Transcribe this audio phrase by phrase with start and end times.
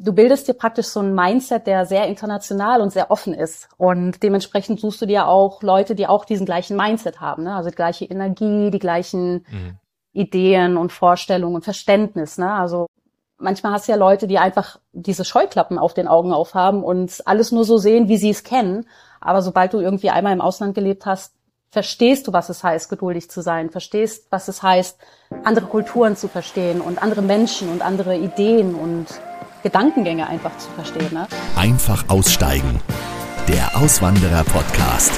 [0.00, 3.68] du bildest dir praktisch so ein Mindset, der sehr international und sehr offen ist.
[3.76, 7.54] Und dementsprechend suchst du dir auch Leute, die auch diesen gleichen Mindset haben, ne?
[7.54, 9.78] also die gleiche Energie, die gleichen mhm.
[10.12, 12.38] Ideen und Vorstellungen und Verständnis.
[12.38, 12.50] Ne?
[12.50, 12.86] Also
[13.38, 17.52] manchmal hast du ja Leute, die einfach diese Scheuklappen auf den Augen aufhaben und alles
[17.52, 18.86] nur so sehen, wie sie es kennen.
[19.20, 21.34] Aber sobald du irgendwie einmal im Ausland gelebt hast,
[21.70, 24.98] verstehst du, was es heißt, geduldig zu sein, verstehst, was es heißt,
[25.44, 29.06] andere Kulturen zu verstehen und andere Menschen und andere Ideen und
[29.62, 31.12] Gedankengänge einfach zu verstehen.
[31.12, 31.26] Ne?
[31.56, 32.80] Einfach aussteigen.
[33.48, 35.12] Der Auswanderer-Podcast.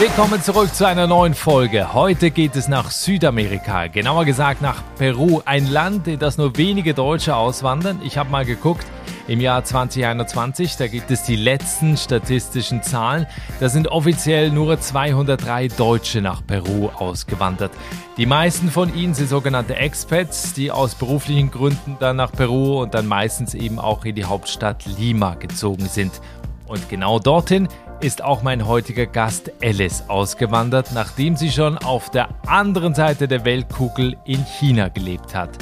[0.00, 1.92] Willkommen zurück zu einer neuen Folge.
[1.92, 6.94] Heute geht es nach Südamerika, genauer gesagt nach Peru, ein Land, in das nur wenige
[6.94, 8.00] Deutsche auswandern.
[8.04, 8.86] Ich habe mal geguckt,
[9.28, 10.76] im Jahr 2021.
[10.76, 13.26] Da gibt es die letzten statistischen Zahlen.
[13.60, 17.70] Da sind offiziell nur 203 Deutsche nach Peru ausgewandert.
[18.16, 22.94] Die meisten von ihnen sind sogenannte Expats, die aus beruflichen Gründen dann nach Peru und
[22.94, 26.20] dann meistens eben auch in die Hauptstadt Lima gezogen sind.
[26.66, 27.68] Und genau dorthin
[28.00, 33.44] ist auch mein heutiger Gast Alice ausgewandert, nachdem sie schon auf der anderen Seite der
[33.44, 35.58] Weltkugel in China gelebt hat.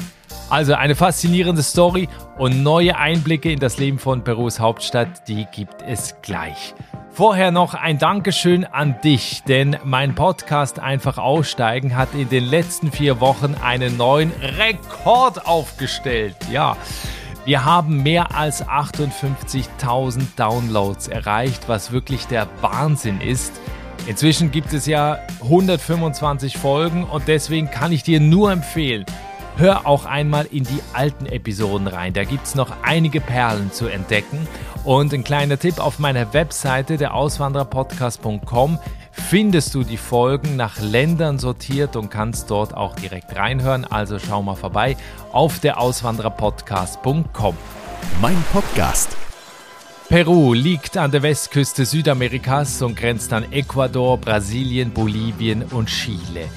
[0.49, 5.81] Also eine faszinierende Story und neue Einblicke in das Leben von Perus Hauptstadt, die gibt
[5.81, 6.73] es gleich.
[7.11, 12.91] Vorher noch ein Dankeschön an dich, denn mein Podcast Einfach Aussteigen hat in den letzten
[12.91, 16.37] vier Wochen einen neuen Rekord aufgestellt.
[16.49, 16.77] Ja,
[17.43, 23.51] wir haben mehr als 58.000 Downloads erreicht, was wirklich der Wahnsinn ist.
[24.05, 29.05] Inzwischen gibt es ja 125 Folgen und deswegen kann ich dir nur empfehlen,
[29.57, 32.13] hör auch einmal in die alten Episoden rein.
[32.13, 34.47] Da gibt es noch einige Perlen zu entdecken.
[34.83, 38.79] Und ein kleiner Tipp auf meiner Webseite, der Auswandererpodcast.com,
[39.11, 43.85] findest du die Folgen nach Ländern sortiert und kannst dort auch direkt reinhören.
[43.85, 44.95] Also schau mal vorbei
[45.31, 47.57] auf der Auswandererpodcast.com.
[48.21, 49.17] Mein Podcast.
[50.07, 56.47] Peru liegt an der Westküste Südamerikas und grenzt an Ecuador, Brasilien, Bolivien und Chile.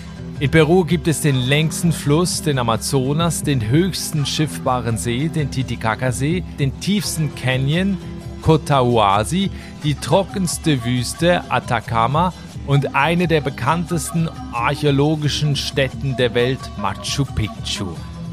[0.41, 6.43] In Peru gibt es den längsten Fluss, den Amazonas, den höchsten schiffbaren See, den Titicaca-See,
[6.59, 7.99] den tiefsten Canyon,
[8.41, 9.51] Cotahuasi,
[9.85, 12.33] die trockenste Wüste, Atacama
[12.67, 17.89] und eine der bekanntesten archäologischen Städten der Welt, Machu Picchu.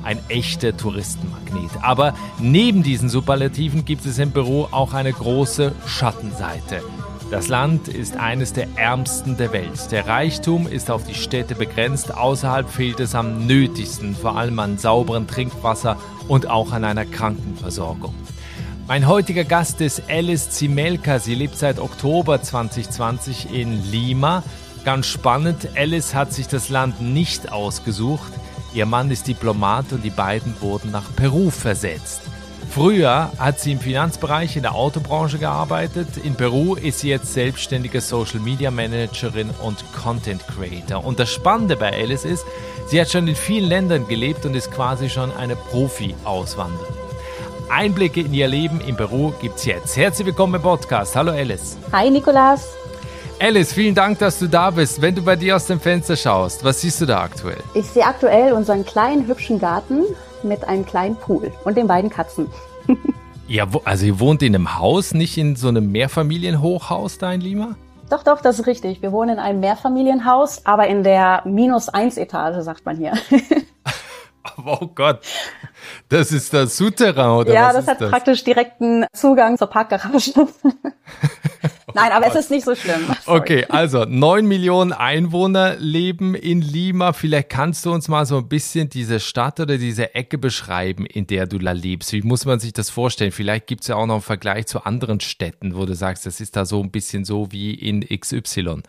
[0.06, 1.72] Ein echter Touristenmagnet.
[1.82, 6.82] Aber neben diesen Superlativen gibt es in Peru auch eine große Schattenseite.
[7.30, 9.92] Das Land ist eines der ärmsten der Welt.
[9.92, 12.16] Der Reichtum ist auf die Städte begrenzt.
[12.16, 15.98] Außerhalb fehlt es am nötigsten, vor allem an sauberem Trinkwasser
[16.30, 18.16] und auch an einer Krankenversorgung.
[18.88, 21.20] Mein heutiger Gast ist Alice Zimelka.
[21.20, 24.42] Sie lebt seit Oktober 2020 in Lima.
[24.86, 28.32] Ganz spannend, Alice hat sich das Land nicht ausgesucht.
[28.74, 32.22] Ihr Mann ist Diplomat und die beiden wurden nach Peru versetzt.
[32.70, 36.08] Früher hat sie im Finanzbereich in der Autobranche gearbeitet.
[36.24, 41.04] In Peru ist sie jetzt selbstständige Social Media Managerin und Content Creator.
[41.04, 42.46] Und das Spannende bei Alice ist,
[42.88, 46.94] sie hat schon in vielen Ländern gelebt und ist quasi schon eine Profi-Auswanderin.
[47.70, 49.98] Einblicke in ihr Leben in Peru gibt's jetzt.
[49.98, 51.16] Herzlich willkommen im Podcast.
[51.16, 51.78] Hallo Alice.
[51.92, 52.68] Hi Nikolas.
[53.40, 55.02] Alice, vielen Dank, dass du da bist.
[55.02, 57.62] Wenn du bei dir aus dem Fenster schaust, was siehst du da aktuell?
[57.74, 60.04] Ich sehe aktuell unseren kleinen hübschen Garten
[60.44, 62.48] mit einem kleinen Pool und den beiden Katzen.
[63.48, 67.76] ja, also ihr wohnt in einem Haus, nicht in so einem Mehrfamilienhochhaus da in Lima?
[68.10, 69.02] Doch, doch, das ist richtig.
[69.02, 73.14] Wir wohnen in einem Mehrfamilienhaus, aber in der minus eins Etage, sagt man hier.
[74.66, 75.20] oh Gott.
[76.08, 77.54] Das ist das Souterrain, oder?
[77.54, 78.10] Ja, das hat das?
[78.10, 80.34] praktisch direkten Zugang zur Parkgarage.
[81.98, 83.08] Nein, aber es ist nicht so schlimm.
[83.26, 83.40] Sorry.
[83.40, 87.12] Okay, also neun Millionen Einwohner leben in Lima.
[87.14, 91.26] Vielleicht kannst du uns mal so ein bisschen diese Stadt oder diese Ecke beschreiben, in
[91.26, 92.14] der du da lebst.
[92.14, 93.32] Wie muss man sich das vorstellen?
[93.32, 96.40] Vielleicht gibt es ja auch noch einen Vergleich zu anderen Städten, wo du sagst, das
[96.40, 98.84] ist da so ein bisschen so wie in XY.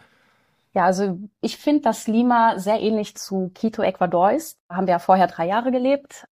[0.75, 4.59] Ja, also ich finde, dass Lima sehr ähnlich zu Quito, Ecuador ist.
[4.69, 6.27] Da haben wir ja vorher drei Jahre gelebt.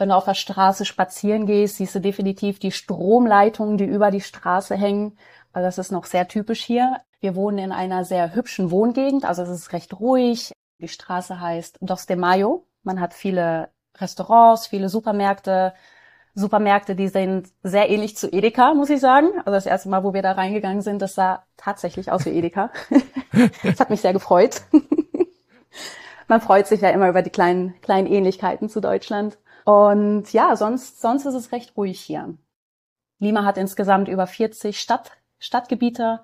[0.00, 4.22] Wenn du auf der Straße spazieren gehst, siehst du definitiv die Stromleitungen, die über die
[4.22, 5.18] Straße hängen.
[5.52, 6.98] Also das ist noch sehr typisch hier.
[7.20, 10.52] Wir wohnen in einer sehr hübschen Wohngegend, also es ist recht ruhig.
[10.80, 12.66] Die Straße heißt Dos de Mayo.
[12.82, 15.74] Man hat viele Restaurants, viele Supermärkte.
[16.34, 19.28] Supermärkte, die sind sehr ähnlich zu Edeka, muss ich sagen.
[19.38, 22.70] Also das erste Mal, wo wir da reingegangen sind, das sah tatsächlich aus wie Edeka.
[23.62, 24.62] das hat mich sehr gefreut.
[26.28, 29.38] Man freut sich ja immer über die kleinen, kleinen Ähnlichkeiten zu Deutschland.
[29.64, 32.34] Und ja, sonst, sonst ist es recht ruhig hier.
[33.18, 35.10] Lima hat insgesamt über 40 Stadt,
[35.40, 36.20] Stadtgebiete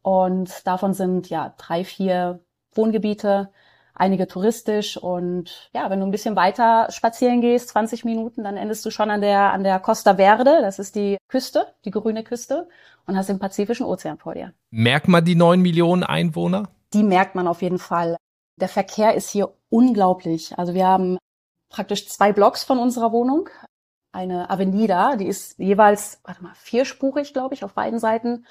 [0.00, 2.40] und davon sind ja drei, vier
[2.74, 3.50] Wohngebiete,
[3.94, 8.84] einige touristisch und ja, wenn du ein bisschen weiter spazieren gehst, 20 Minuten, dann endest
[8.86, 12.68] du schon an der an der Costa Verde, das ist die Küste, die grüne Küste
[13.06, 14.54] und hast den Pazifischen Ozean vor dir.
[14.70, 16.68] Merkt man die neun Millionen Einwohner?
[16.94, 18.16] Die merkt man auf jeden Fall.
[18.56, 20.56] Der Verkehr ist hier unglaublich.
[20.58, 21.18] Also wir haben
[21.68, 23.48] praktisch zwei Blocks von unserer Wohnung.
[24.12, 28.46] Eine Avenida, die ist jeweils, warte mal, vierspurig, glaube ich, auf beiden Seiten.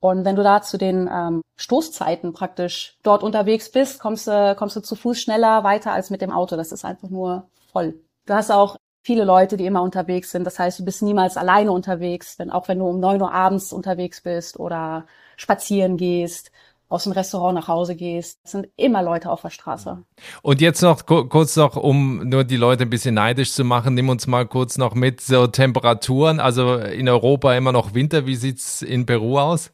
[0.00, 4.76] Und wenn du da zu den ähm, Stoßzeiten praktisch dort unterwegs bist, kommst du, kommst
[4.76, 6.56] du zu Fuß schneller weiter als mit dem Auto.
[6.56, 7.94] Das ist einfach nur voll.
[8.26, 10.44] Du hast auch viele Leute, die immer unterwegs sind.
[10.44, 13.72] Das heißt, du bist niemals alleine unterwegs, wenn, auch wenn du um neun Uhr abends
[13.72, 15.06] unterwegs bist oder
[15.36, 16.50] spazieren gehst
[16.88, 18.40] aus dem Restaurant nach Hause gehst.
[18.44, 20.04] Es sind immer Leute auf der Straße.
[20.42, 24.08] Und jetzt noch kurz noch, um nur die Leute ein bisschen neidisch zu machen, nimm
[24.08, 26.40] uns mal kurz noch mit so Temperaturen.
[26.40, 28.26] Also in Europa immer noch Winter.
[28.26, 29.72] Wie sieht's in Peru aus?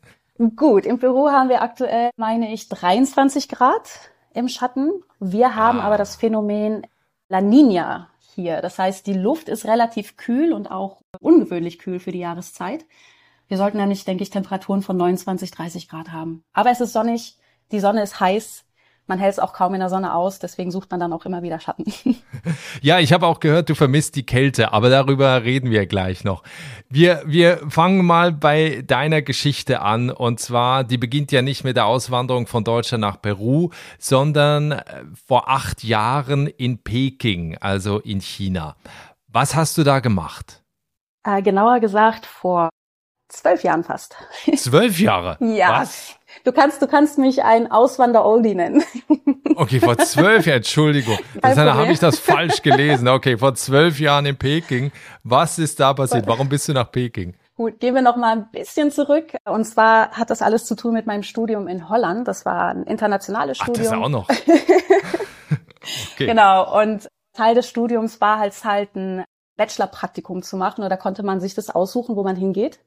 [0.57, 3.91] Gut, in Peru haben wir aktuell, meine ich, 23 Grad
[4.33, 5.03] im Schatten.
[5.19, 5.85] Wir haben ah.
[5.85, 6.87] aber das Phänomen
[7.29, 8.63] La Nina hier.
[8.63, 12.87] Das heißt, die Luft ist relativ kühl und auch ungewöhnlich kühl für die Jahreszeit.
[13.51, 16.45] Wir sollten nämlich, denke ich, Temperaturen von 29, 30 Grad haben.
[16.53, 17.37] Aber es ist sonnig,
[17.73, 18.65] die Sonne ist heiß.
[19.09, 21.43] Man hält es auch kaum in der Sonne aus, deswegen sucht man dann auch immer
[21.43, 21.85] wieder Schatten.
[22.81, 26.45] Ja, ich habe auch gehört, du vermisst die Kälte, aber darüber reden wir gleich noch.
[26.89, 31.77] Wir, wir fangen mal bei deiner Geschichte an und zwar, die beginnt ja nicht mit
[31.77, 34.83] der Auswanderung von Deutschland nach Peru, sondern äh,
[35.27, 38.77] vor acht Jahren in Peking, also in China.
[39.27, 40.63] Was hast du da gemacht?
[41.25, 42.71] Äh, genauer gesagt, vor
[43.31, 44.17] zwölf Jahren fast.
[44.57, 45.37] Zwölf Jahre?
[45.41, 45.81] ja.
[45.81, 46.17] Was?
[46.45, 48.83] Du kannst, du kannst mich ein Auswander-Oldie nennen.
[49.57, 51.19] Okay, vor zwölf Jahren, Entschuldigung.
[51.43, 53.09] Das habe ich das falsch gelesen.
[53.09, 54.91] Okay, vor zwölf Jahren in Peking.
[55.23, 56.27] Was ist da passiert?
[56.27, 57.35] Warum bist du nach Peking?
[57.57, 59.35] Gut, gehen wir noch mal ein bisschen zurück.
[59.45, 62.27] Und zwar hat das alles zu tun mit meinem Studium in Holland.
[62.27, 63.87] Das war ein internationales Studium.
[63.87, 64.29] Ach, das auch noch.
[66.15, 66.27] okay.
[66.27, 66.81] Genau.
[66.81, 69.25] Und Teil des Studiums war halt halt ein
[69.59, 70.85] Bachelor-Praktikum zu machen.
[70.85, 72.81] Oder konnte man sich das aussuchen, wo man hingeht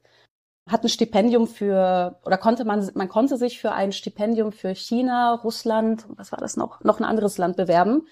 [0.66, 5.34] hat ein Stipendium für, oder konnte man, man konnte sich für ein Stipendium für China,
[5.34, 8.06] Russland, was war das noch, noch ein anderes Land bewerben.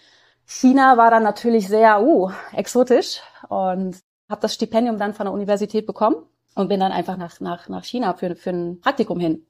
[0.44, 3.96] China war dann natürlich sehr, uh, exotisch und
[4.28, 6.16] habe das Stipendium dann von der Universität bekommen
[6.54, 9.46] und bin dann einfach nach, nach, nach China für, für ein Praktikum hin.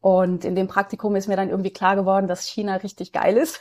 [0.00, 3.60] Und in dem Praktikum ist mir dann irgendwie klar geworden, dass China richtig geil ist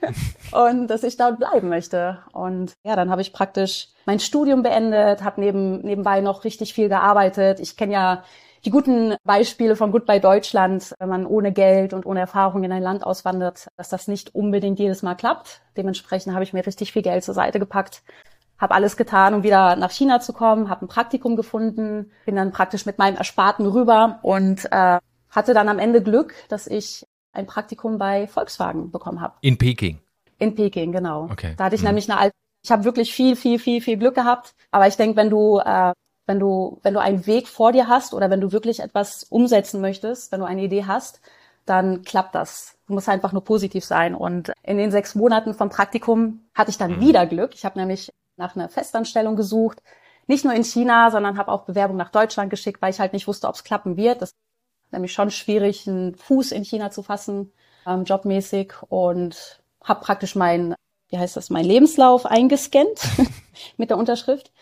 [0.52, 2.18] und dass ich dort bleiben möchte.
[2.32, 6.88] Und ja, dann habe ich praktisch mein Studium beendet, habe neben, nebenbei noch richtig viel
[6.88, 7.60] gearbeitet.
[7.60, 8.24] Ich kenne ja
[8.66, 12.82] die guten Beispiele von Goodbye Deutschland, wenn man ohne Geld und ohne Erfahrung in ein
[12.82, 15.62] Land auswandert, dass das nicht unbedingt jedes Mal klappt.
[15.76, 18.02] Dementsprechend habe ich mir richtig viel Geld zur Seite gepackt,
[18.58, 22.50] habe alles getan, um wieder nach China zu kommen, habe ein Praktikum gefunden, bin dann
[22.50, 24.98] praktisch mit meinem Ersparten rüber und äh,
[25.36, 29.34] hatte dann am Ende Glück, dass ich ein Praktikum bei Volkswagen bekommen habe.
[29.42, 30.00] In Peking.
[30.38, 31.28] In Peking, genau.
[31.30, 31.54] Okay.
[31.56, 31.88] Da hatte ich mhm.
[31.88, 32.34] nämlich eine alte,
[32.64, 34.54] ich habe wirklich viel, viel, viel, viel Glück gehabt.
[34.70, 35.92] Aber ich denke, wenn du, äh,
[36.26, 39.80] wenn du, wenn du einen Weg vor dir hast oder wenn du wirklich etwas umsetzen
[39.80, 41.20] möchtest, wenn du eine Idee hast,
[41.66, 42.78] dann klappt das.
[42.86, 44.14] Du musst einfach nur positiv sein.
[44.14, 47.00] Und in den sechs Monaten vom Praktikum hatte ich dann mhm.
[47.00, 47.54] wieder Glück.
[47.54, 49.82] Ich habe nämlich nach einer Festanstellung gesucht,
[50.26, 53.28] nicht nur in China, sondern habe auch Bewerbung nach Deutschland geschickt, weil ich halt nicht
[53.28, 54.22] wusste, ob es klappen wird.
[54.22, 54.32] Das
[54.96, 57.52] nämlich schon schwierig, einen Fuß in China zu fassen,
[57.86, 60.74] ähm, jobmäßig und habe praktisch mein,
[61.08, 63.00] wie heißt das, mein Lebenslauf eingescannt
[63.76, 64.52] mit der Unterschrift.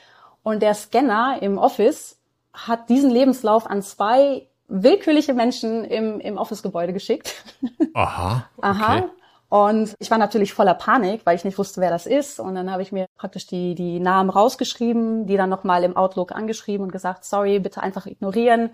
[0.43, 2.19] Und der Scanner im Office
[2.53, 7.45] hat diesen Lebenslauf an zwei willkürliche Menschen im, im Office-Gebäude geschickt.
[7.95, 8.49] Aha.
[8.57, 8.67] Okay.
[8.67, 9.11] Aha.
[9.49, 12.41] Und ich war natürlich voller Panik, weil ich nicht wusste, wer das ist.
[12.41, 16.33] Und dann habe ich mir praktisch die, die Namen rausgeschrieben, die dann nochmal im Outlook
[16.33, 18.71] angeschrieben und gesagt, sorry, bitte einfach ignorieren.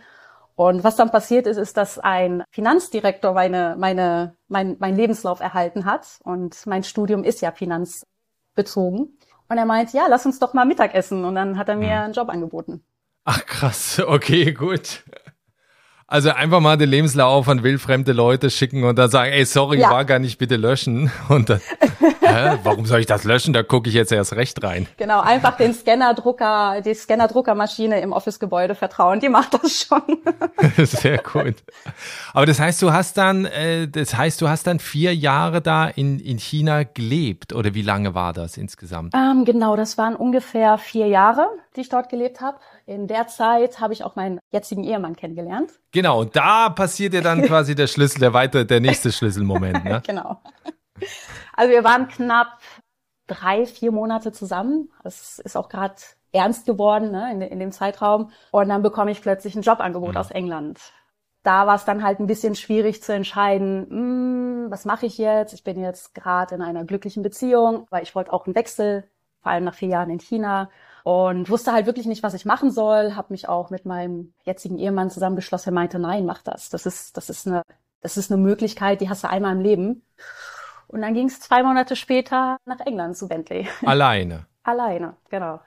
[0.54, 5.84] Und was dann passiert ist, ist, dass ein Finanzdirektor meine, meine, mein, mein Lebenslauf erhalten
[5.84, 6.18] hat.
[6.22, 9.18] Und mein Studium ist ja finanzbezogen.
[9.48, 11.24] Und er meint, ja, lass uns doch mal Mittagessen.
[11.24, 12.04] Und dann hat er mir hm.
[12.04, 12.84] einen Job angeboten.
[13.24, 15.04] Ach krass, okay, gut.
[16.10, 19.90] Also einfach mal den Lebenslauf an wildfremde Leute schicken und dann sagen, ey, sorry, ja.
[19.90, 21.08] war gar nicht, bitte löschen.
[21.28, 21.60] Und dann,
[22.00, 23.52] hä, warum soll ich das löschen?
[23.52, 24.88] Da gucke ich jetzt erst recht rein.
[24.96, 30.02] Genau, einfach den Scannerdrucker, die Scannerdruckermaschine im Office-Gebäude vertrauen, die macht das schon.
[30.84, 31.54] Sehr gut.
[32.32, 35.86] Aber das heißt, du hast dann, äh, das heißt, du hast dann vier Jahre da
[35.86, 39.14] in, in China gelebt oder wie lange war das insgesamt?
[39.14, 42.58] Ähm, genau, das waren ungefähr vier Jahre, die ich dort gelebt habe.
[42.86, 45.72] In der Zeit habe ich auch meinen jetzigen Ehemann kennengelernt.
[45.92, 49.84] Genau, und da passiert ja dann quasi der Schlüssel, der weitere, der nächste Schlüsselmoment.
[49.84, 50.02] Ne?
[50.06, 50.40] genau.
[51.54, 52.58] Also wir waren knapp
[53.26, 54.90] drei, vier Monate zusammen.
[55.04, 55.94] Es ist auch gerade
[56.32, 58.30] ernst geworden ne, in, in, dem Zeitraum.
[58.50, 60.16] Und dann bekomme ich plötzlich ein Jobangebot mhm.
[60.16, 60.80] aus England.
[61.42, 65.52] da war es dann halt ein bisschen schwierig zu entscheiden, hm, was mache ich jetzt?
[65.52, 69.04] Ich bin jetzt gerade in einer glücklichen Beziehung, weil ich wollte auch einen Wechsel,
[69.42, 70.70] vor allem nach vier Jahren in China
[71.04, 73.14] und wusste halt wirklich nicht, was ich machen soll.
[73.14, 75.72] Habe mich auch mit meinem jetzigen Ehemann zusammengeschlossen.
[75.72, 76.70] Er meinte, nein, mach das.
[76.70, 77.62] Das ist, das ist eine,
[78.00, 80.02] das ist eine Möglichkeit, die hast du einmal im Leben.
[80.88, 83.68] Und dann ging es zwei Monate später nach England zu Bentley.
[83.84, 84.46] Alleine.
[84.62, 85.60] Alleine, genau.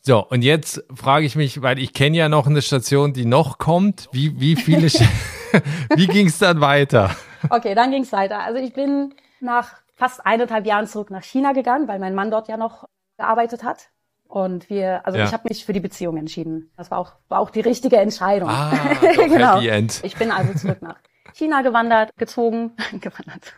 [0.00, 3.58] So, und jetzt frage ich mich, weil ich kenne ja noch eine Station, die noch
[3.58, 4.08] kommt.
[4.12, 4.86] Wie, wie viele,
[5.96, 7.10] wie ging es dann weiter?
[7.50, 8.38] Okay, dann ging es weiter.
[8.40, 12.48] Also ich bin nach fast eineinhalb Jahren zurück nach China gegangen, weil mein Mann dort
[12.48, 13.88] ja noch gearbeitet hat.
[14.28, 15.24] Und wir, also ja.
[15.24, 16.70] ich habe mich für die Beziehung entschieden.
[16.76, 18.48] Das war auch, war auch die richtige Entscheidung.
[18.48, 19.56] Ah, genau.
[19.56, 20.00] Happy End.
[20.04, 20.96] Ich bin also zurück nach
[21.32, 23.54] China gewandert, gezogen, gewandert.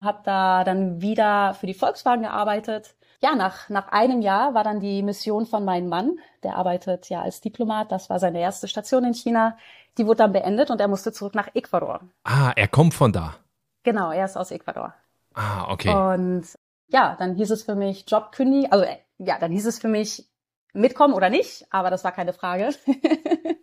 [0.00, 4.80] Hab da dann wieder für die Volkswagen gearbeitet ja, nach, nach einem Jahr war dann
[4.80, 9.04] die Mission von meinem Mann, der arbeitet ja als Diplomat, das war seine erste Station
[9.04, 9.56] in China,
[9.96, 12.00] die wurde dann beendet und er musste zurück nach Ecuador.
[12.24, 13.34] Ah, er kommt von da.
[13.82, 14.94] Genau, er ist aus Ecuador.
[15.34, 15.92] Ah, okay.
[15.92, 16.46] Und
[16.88, 18.86] ja, dann hieß es für mich Jobkündigung, also
[19.18, 20.28] ja, dann hieß es für mich
[20.72, 22.70] mitkommen oder nicht, aber das war keine Frage.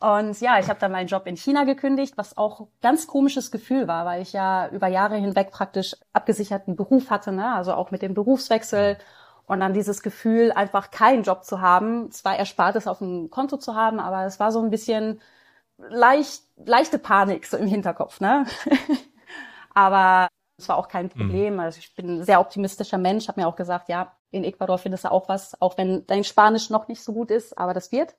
[0.00, 3.86] Und ja, ich habe dann meinen Job in China gekündigt, was auch ganz komisches Gefühl
[3.86, 7.54] war, weil ich ja über Jahre hinweg praktisch abgesicherten Beruf hatte, ne?
[7.54, 8.98] also auch mit dem Berufswechsel
[9.46, 13.76] und dann dieses Gefühl, einfach keinen Job zu haben, zwar Erspartes auf dem Konto zu
[13.76, 15.20] haben, aber es war so ein bisschen
[15.78, 18.20] leicht, leichte Panik so im Hinterkopf.
[18.20, 18.46] Ne?
[19.74, 20.28] aber
[20.62, 21.10] es war auch kein mhm.
[21.10, 21.60] Problem.
[21.60, 25.04] Also ich bin ein sehr optimistischer Mensch, habe mir auch gesagt, ja, in Ecuador findest
[25.04, 28.14] du auch was, auch wenn dein Spanisch noch nicht so gut ist, aber das wird.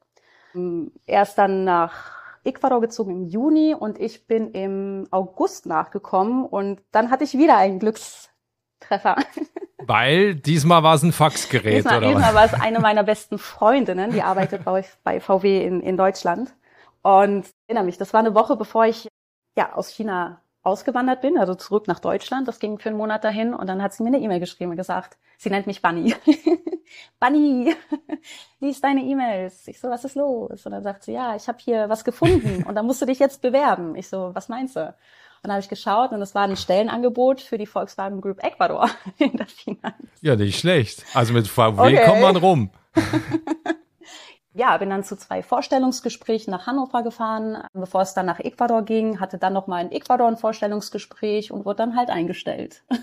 [1.05, 2.11] Er ist dann nach
[2.43, 7.57] Ecuador gezogen im Juni und ich bin im August nachgekommen und dann hatte ich wieder
[7.57, 9.15] einen Glückstreffer.
[9.85, 12.07] Weil diesmal war es ein Faxgerät, diesmal, oder?
[12.09, 16.53] Diesmal war es eine meiner besten Freundinnen, die arbeitet bei, bei VW in, in Deutschland.
[17.01, 19.07] Und ich erinnere mich, das war eine Woche, bevor ich
[19.57, 22.47] ja aus China ausgewandert bin, also zurück nach Deutschland.
[22.47, 24.77] Das ging für einen Monat dahin und dann hat sie mir eine E-Mail geschrieben und
[24.77, 26.15] gesagt, sie nennt mich Bunny.
[27.19, 27.75] Bunny,
[28.61, 29.67] lies deine E-Mails.
[29.67, 30.65] Ich so, was ist los?
[30.65, 33.19] Und dann sagt sie, ja, ich habe hier was gefunden und da musst du dich
[33.19, 33.95] jetzt bewerben.
[33.95, 34.85] Ich so, was meinst du?
[34.85, 38.89] Und dann habe ich geschaut und es war ein Stellenangebot für die Volkswagen Group Ecuador
[39.17, 39.95] in der Finanz.
[40.21, 41.03] Ja, nicht schlecht.
[41.13, 42.05] Also mit VW okay.
[42.05, 42.69] kommt man rum.
[44.53, 49.19] Ja, bin dann zu zwei Vorstellungsgesprächen nach Hannover gefahren, bevor es dann nach Ecuador ging,
[49.19, 52.83] hatte dann nochmal in Ecuador ein Vorstellungsgespräch und wurde dann halt eingestellt.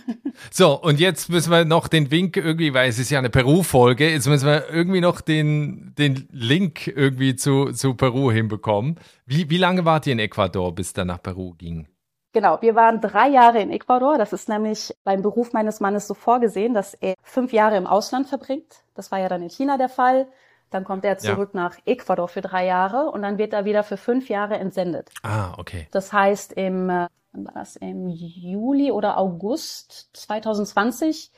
[0.51, 4.11] So, und jetzt müssen wir noch den Wink irgendwie, weil es ist ja eine Peru-Folge,
[4.11, 8.99] jetzt müssen wir irgendwie noch den, den Link irgendwie zu, zu Peru hinbekommen.
[9.27, 11.89] Wie, wie lange wart ihr in Ecuador, bis dann nach Peru ging?
[12.33, 14.17] Genau, wir waren drei Jahre in Ecuador.
[14.17, 18.29] Das ist nämlich beim Beruf meines Mannes so vorgesehen, dass er fünf Jahre im Ausland
[18.29, 18.85] verbringt.
[18.95, 20.29] Das war ja dann in China der Fall.
[20.71, 21.61] Dann kommt er zurück ja.
[21.61, 25.11] nach Ecuador für drei Jahre und dann wird er wieder für fünf Jahre entsendet.
[25.23, 25.89] Ah, okay.
[25.91, 31.33] Das heißt, im, äh, war das, im Juli oder August 2020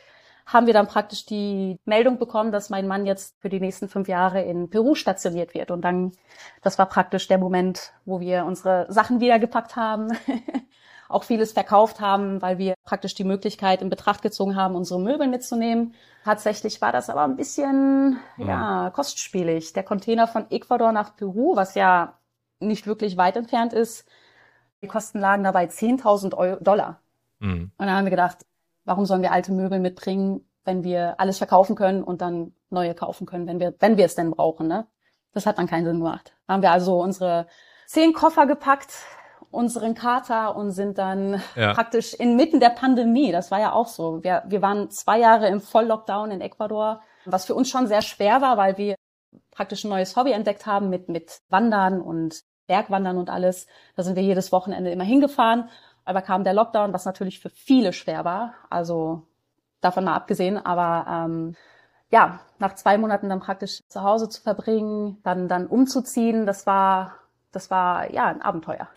[0.44, 4.08] haben wir dann praktisch die Meldung bekommen, dass mein Mann jetzt für die nächsten fünf
[4.08, 5.70] Jahre in Peru stationiert wird.
[5.70, 6.12] Und dann,
[6.62, 10.08] das war praktisch der Moment, wo wir unsere Sachen wieder gepackt haben
[11.12, 15.28] auch vieles verkauft haben, weil wir praktisch die Möglichkeit in Betracht gezogen haben, unsere Möbel
[15.28, 15.94] mitzunehmen.
[16.24, 18.46] Tatsächlich war das aber ein bisschen, ja,
[18.84, 19.72] ja kostspielig.
[19.72, 22.18] Der Container von Ecuador nach Peru, was ja
[22.60, 24.08] nicht wirklich weit entfernt ist,
[24.82, 27.00] die Kosten lagen dabei 10.000 Dollar.
[27.40, 27.72] Mhm.
[27.76, 28.46] Und dann haben wir gedacht,
[28.84, 33.26] warum sollen wir alte Möbel mitbringen, wenn wir alles verkaufen können und dann neue kaufen
[33.26, 34.86] können, wenn wir, wenn wir es denn brauchen, ne?
[35.32, 36.36] Das hat dann keinen Sinn gemacht.
[36.46, 37.46] Da haben wir also unsere
[37.86, 38.92] zehn Koffer gepackt,
[39.52, 41.74] unseren Kater und sind dann ja.
[41.74, 43.32] praktisch inmitten der Pandemie.
[43.32, 44.24] Das war ja auch so.
[44.24, 48.40] Wir, wir waren zwei Jahre im Volllockdown in Ecuador, was für uns schon sehr schwer
[48.40, 48.96] war, weil wir
[49.50, 53.66] praktisch ein neues Hobby entdeckt haben mit, mit Wandern und Bergwandern und alles.
[53.94, 55.68] Da sind wir jedes Wochenende immer hingefahren.
[56.04, 58.54] Aber kam der Lockdown, was natürlich für viele schwer war.
[58.70, 59.22] Also
[59.80, 60.56] davon mal abgesehen.
[60.56, 61.54] Aber ähm,
[62.10, 67.14] ja, nach zwei Monaten dann praktisch zu Hause zu verbringen, dann dann umzuziehen, das war
[67.52, 68.88] das war ja ein Abenteuer.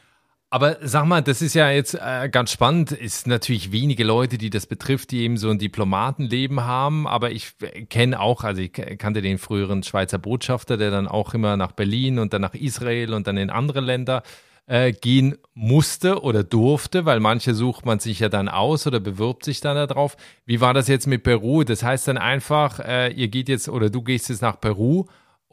[0.55, 2.93] Aber sag mal, das ist ja jetzt äh, ganz spannend.
[2.93, 7.09] Ist natürlich wenige Leute, die das betrifft, die eben so ein Diplomatenleben haben.
[7.09, 7.55] Aber ich
[7.89, 12.19] kenne auch, also ich kannte den früheren Schweizer Botschafter, der dann auch immer nach Berlin
[12.19, 14.23] und dann nach Israel und dann in andere Länder
[14.65, 19.43] äh, gehen musste oder durfte, weil manche sucht man sich ja dann aus oder bewirbt
[19.43, 20.15] sich dann darauf.
[20.45, 21.65] Wie war das jetzt mit Peru?
[21.65, 25.03] Das heißt dann einfach, äh, ihr geht jetzt oder du gehst jetzt nach Peru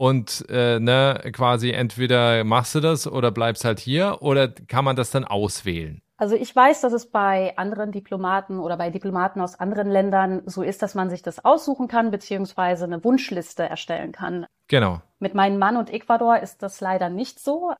[0.02, 4.96] und äh, ne, quasi entweder machst du das oder bleibst halt hier oder kann man
[4.96, 6.02] das dann auswählen?
[6.16, 10.64] Also ich weiß, dass es bei anderen Diplomaten oder bei Diplomaten aus anderen Ländern so
[10.64, 14.46] ist, dass man sich das aussuchen kann, beziehungsweise eine Wunschliste erstellen kann.
[14.66, 15.00] Genau.
[15.20, 17.72] Mit meinem Mann und Ecuador ist das leider nicht so.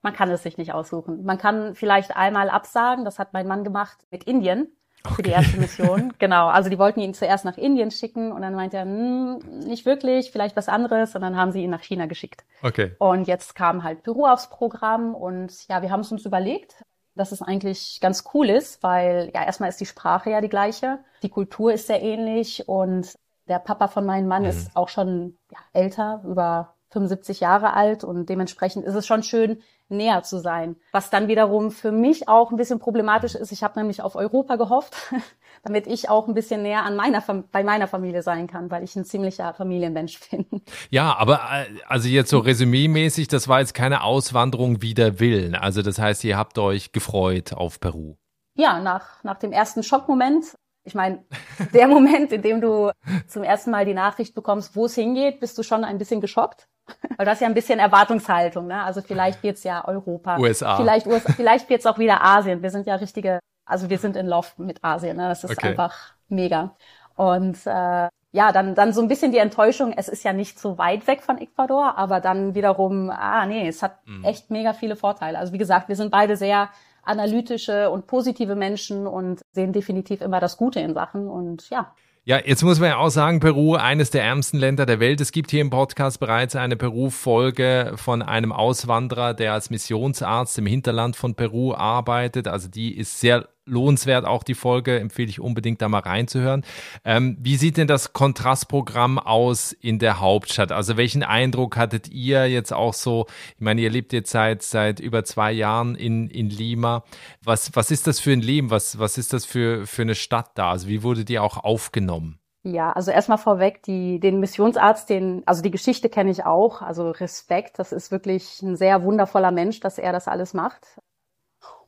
[0.00, 1.24] man kann es sich nicht aussuchen.
[1.24, 4.68] Man kann vielleicht einmal absagen, das hat mein Mann gemacht mit Indien
[5.12, 6.12] für die erste Mission.
[6.18, 9.86] genau, also die wollten ihn zuerst nach Indien schicken und dann meinte er, hm, nicht
[9.86, 12.44] wirklich, vielleicht was anderes und dann haben sie ihn nach China geschickt.
[12.62, 12.92] Okay.
[12.98, 16.84] Und jetzt kam halt Peru aufs Programm und ja, wir haben es uns überlegt,
[17.14, 20.98] dass es eigentlich ganz cool ist, weil ja erstmal ist die Sprache ja die gleiche,
[21.22, 23.14] die Kultur ist sehr ähnlich und
[23.46, 24.48] der Papa von meinem Mann mhm.
[24.48, 29.60] ist auch schon ja, älter, über 75 Jahre alt und dementsprechend ist es schon schön,
[29.88, 30.76] näher zu sein.
[30.92, 33.52] Was dann wiederum für mich auch ein bisschen problematisch ist.
[33.52, 34.94] Ich habe nämlich auf Europa gehofft,
[35.62, 37.22] damit ich auch ein bisschen näher an meiner
[37.52, 40.46] bei meiner Familie sein kann, weil ich ein ziemlicher Familienmensch bin.
[40.90, 45.54] Ja, aber äh, also jetzt so resümee-mäßig, das war jetzt keine Auswanderung wider Willen.
[45.54, 48.16] Also das heißt, ihr habt euch gefreut auf Peru.
[48.56, 51.24] Ja, nach, nach dem ersten Schockmoment ich meine,
[51.72, 52.92] der Moment, in dem du
[53.26, 56.68] zum ersten Mal die Nachricht bekommst, wo es hingeht, bist du schon ein bisschen geschockt.
[57.16, 58.66] Weil das ist ja ein bisschen Erwartungshaltung.
[58.66, 58.82] Ne?
[58.82, 60.38] Also vielleicht wird's ja Europa.
[60.38, 60.76] USA.
[60.76, 62.62] Vielleicht, USA, vielleicht wird's auch wieder Asien.
[62.62, 65.16] Wir sind ja richtige, also wir sind in Love mit Asien.
[65.16, 65.28] Ne?
[65.28, 65.68] Das ist okay.
[65.68, 66.74] einfach mega.
[67.16, 70.76] Und äh, ja, dann, dann so ein bisschen die Enttäuschung, es ist ja nicht so
[70.76, 74.24] weit weg von Ecuador, aber dann wiederum, ah nee, es hat mhm.
[74.24, 75.38] echt mega viele Vorteile.
[75.38, 76.68] Also wie gesagt, wir sind beide sehr
[77.04, 81.92] analytische und positive Menschen und sehen definitiv immer das Gute in Sachen und ja.
[82.26, 85.20] Ja, jetzt muss man ja auch sagen, Peru, eines der ärmsten Länder der Welt.
[85.20, 90.64] Es gibt hier im Podcast bereits eine Peru-Folge von einem Auswanderer, der als Missionsarzt im
[90.64, 92.48] Hinterland von Peru arbeitet.
[92.48, 96.64] Also die ist sehr lohnenswert, auch die Folge, empfehle ich unbedingt da mal reinzuhören.
[97.04, 100.72] Ähm, wie sieht denn das Kontrastprogramm aus in der Hauptstadt?
[100.72, 105.00] Also welchen Eindruck hattet ihr jetzt auch so, ich meine, ihr lebt jetzt seit, seit
[105.00, 107.04] über zwei Jahren in, in Lima.
[107.42, 108.70] Was, was ist das für ein Leben?
[108.70, 110.70] Was, was ist das für, für eine Stadt da?
[110.70, 112.38] Also wie wurde die auch aufgenommen?
[112.66, 117.10] Ja, also erstmal vorweg, die, den Missionsarzt, den, also die Geschichte kenne ich auch, also
[117.10, 120.98] Respekt, das ist wirklich ein sehr wundervoller Mensch, dass er das alles macht.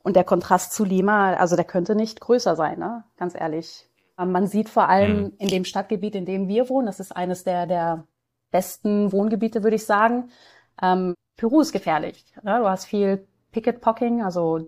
[0.03, 3.03] Und der Kontrast zu Lima, also der könnte nicht größer sein, ne?
[3.17, 3.89] ganz ehrlich.
[4.17, 5.33] Ähm, man sieht vor allem mhm.
[5.37, 8.05] in dem Stadtgebiet, in dem wir wohnen, das ist eines der, der
[8.51, 10.29] besten Wohngebiete, würde ich sagen.
[10.81, 12.25] Ähm, Peru ist gefährlich.
[12.41, 12.59] Ne?
[12.59, 14.59] Du hast viel Picketpocking, also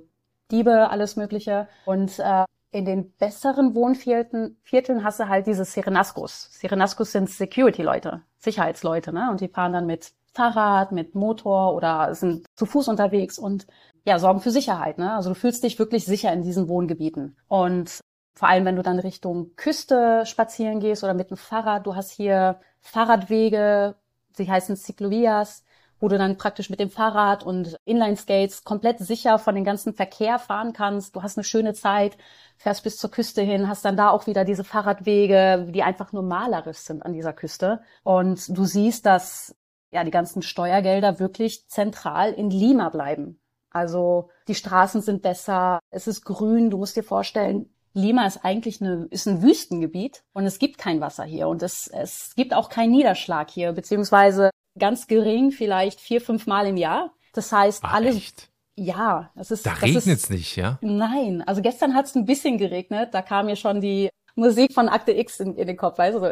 [0.51, 1.67] Diebe, alles Mögliche.
[1.85, 6.49] Und äh, in den besseren Wohnvierteln Vierteln hast du halt diese Serenascos.
[6.51, 9.29] Serenascos sind Security-Leute, Sicherheitsleute, ne?
[9.31, 13.65] Und die fahren dann mit Fahrrad, mit Motor oder sind zu Fuß unterwegs und
[14.05, 14.97] ja, sorgen für Sicherheit.
[14.97, 15.13] Ne?
[15.13, 17.38] Also du fühlst dich wirklich sicher in diesen Wohngebieten.
[17.47, 17.99] Und
[18.35, 22.12] vor allem, wenn du dann Richtung Küste spazieren gehst oder mit dem Fahrrad, du hast
[22.12, 23.95] hier Fahrradwege,
[24.33, 25.63] sie heißen Ciclovias,
[25.99, 30.39] wo du dann praktisch mit dem Fahrrad und Inline-Skates komplett sicher von dem ganzen Verkehr
[30.39, 31.15] fahren kannst.
[31.15, 32.17] Du hast eine schöne Zeit,
[32.57, 36.23] fährst bis zur Küste hin, hast dann da auch wieder diese Fahrradwege, die einfach nur
[36.23, 37.81] malerisch sind an dieser Küste.
[38.03, 39.55] Und du siehst, dass
[39.91, 43.41] ja die ganzen Steuergelder wirklich zentral in Lima bleiben.
[43.71, 48.82] Also die Straßen sind besser, es ist grün, du musst dir vorstellen, Lima ist eigentlich
[48.82, 52.69] eine, ist ein Wüstengebiet und es gibt kein Wasser hier und es, es gibt auch
[52.69, 57.12] keinen Niederschlag hier, beziehungsweise ganz gering, vielleicht vier, fünf Mal im Jahr.
[57.34, 58.15] Das heißt, Ach, alles.
[58.15, 58.49] Echt?
[58.75, 59.65] Ja, das ist.
[59.65, 60.79] Da regnet es nicht, ja?
[60.82, 63.13] Nein, also gestern hat es ein bisschen geregnet.
[63.13, 66.21] Da kam mir schon die Musik von Akte X in, in den Kopf, weißt du?
[66.21, 66.27] So.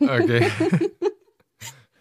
[0.00, 0.50] Okay.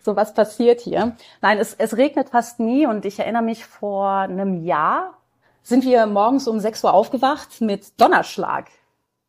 [0.05, 1.17] so was passiert hier.
[1.41, 5.17] Nein, es, es regnet fast nie und ich erinnere mich vor einem Jahr
[5.63, 8.67] sind wir morgens um 6 Uhr aufgewacht mit Donnerschlag.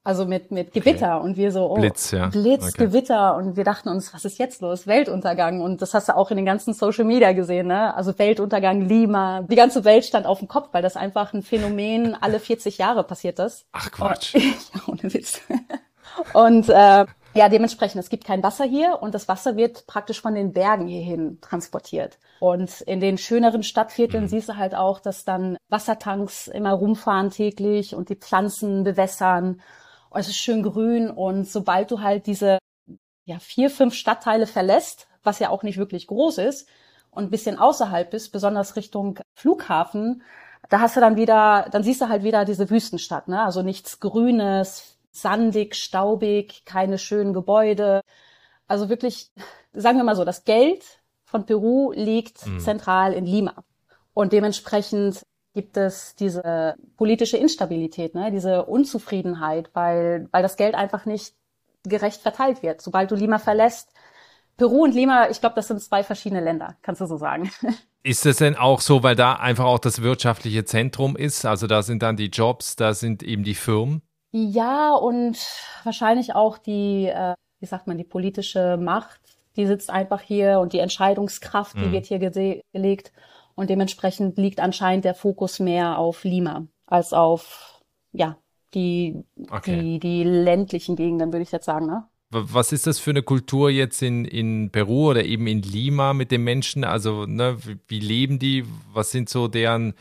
[0.05, 1.25] Also mit, mit Gewitter okay.
[1.25, 2.29] und wir so, oh, Blitz, ja.
[2.29, 2.85] Blitz, okay.
[2.85, 4.87] Gewitter und wir dachten uns, was ist jetzt los?
[4.87, 7.93] Weltuntergang und das hast du auch in den ganzen Social Media gesehen, ne?
[7.97, 12.17] Also Weltuntergang Lima, die ganze Welt stand auf dem Kopf, weil das einfach ein Phänomen
[12.21, 13.67] alle 40 Jahre passiert ist.
[13.73, 14.37] Ach Quatsch.
[14.37, 15.41] Und, ja, ohne Witz.
[16.35, 20.35] Und äh, ja, dementsprechend, es gibt kein Wasser hier und das Wasser wird praktisch von
[20.35, 22.19] den Bergen hierhin transportiert.
[22.41, 24.29] Und in den schöneren Stadtvierteln mhm.
[24.29, 29.61] siehst du halt auch, dass dann Wassertanks immer rumfahren täglich und die Pflanzen bewässern.
[30.11, 32.59] Und es ist schön grün und sobald du halt diese
[33.25, 36.69] ja, vier, fünf Stadtteile verlässt, was ja auch nicht wirklich groß ist,
[37.11, 40.23] und ein bisschen außerhalb bist, besonders Richtung Flughafen,
[40.69, 43.43] da hast du dann wieder, dann siehst du halt wieder diese Wüstenstadt, ne?
[43.43, 48.03] Also nichts Grünes, sandig, staubig, keine schönen Gebäude.
[48.69, 49.31] Also wirklich,
[49.73, 50.85] sagen wir mal so, das Geld
[51.25, 52.61] von Peru liegt mhm.
[52.61, 53.65] zentral in Lima.
[54.15, 55.23] Und dementsprechend
[55.55, 58.31] gibt es diese politische Instabilität, ne?
[58.31, 61.35] diese Unzufriedenheit, weil, weil das Geld einfach nicht
[61.83, 62.81] gerecht verteilt wird.
[62.81, 63.91] Sobald du Lima verlässt,
[64.57, 67.51] Peru und Lima, ich glaube, das sind zwei verschiedene Länder, kannst du so sagen.
[68.03, 71.45] Ist es denn auch so, weil da einfach auch das wirtschaftliche Zentrum ist?
[71.45, 74.01] Also da sind dann die Jobs, da sind eben die Firmen?
[74.33, 75.39] Ja, und
[75.85, 79.21] wahrscheinlich auch die, äh, wie sagt man, die politische Macht,
[79.57, 81.93] die sitzt einfach hier und die Entscheidungskraft, die mhm.
[81.93, 83.13] wird hier gelegt.
[83.55, 88.37] Und dementsprechend liegt anscheinend der Fokus mehr auf Lima als auf, ja,
[88.75, 89.81] die, okay.
[89.81, 92.07] die, die ländlichen Gegenden, würde ich jetzt sagen, ne?
[92.31, 96.33] Was ist das für eine Kultur jetzt in, in Peru oder eben in Lima mit
[96.33, 96.83] den Menschen?
[96.85, 98.65] Also, ne, wie, wie leben die?
[98.93, 99.95] Was sind so deren,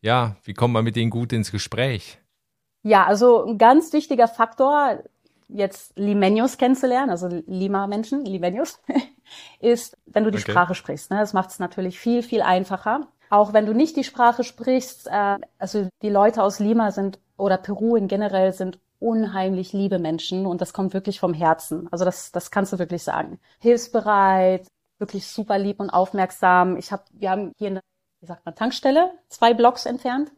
[0.00, 2.18] ja, wie kommt man mit denen gut ins Gespräch?
[2.82, 5.02] Ja, also ein ganz wichtiger Faktor,
[5.48, 8.78] jetzt Limeños kennenzulernen, also Lima-Menschen, Limeños,
[9.60, 10.50] ist, wenn du die okay.
[10.50, 11.10] Sprache sprichst.
[11.10, 11.18] Ne?
[11.18, 13.08] Das macht es natürlich viel, viel einfacher.
[13.30, 17.56] Auch wenn du nicht die Sprache sprichst, äh, also die Leute aus Lima sind oder
[17.56, 21.88] Peru in generell sind unheimlich liebe Menschen und das kommt wirklich vom Herzen.
[21.90, 23.40] Also das, das kannst du wirklich sagen.
[23.58, 24.68] Hilfsbereit,
[24.98, 26.76] wirklich super lieb und aufmerksam.
[26.76, 27.80] Ich habe, wir haben hier eine,
[28.20, 30.30] wie sagt man, Tankstelle, zwei Blocks entfernt.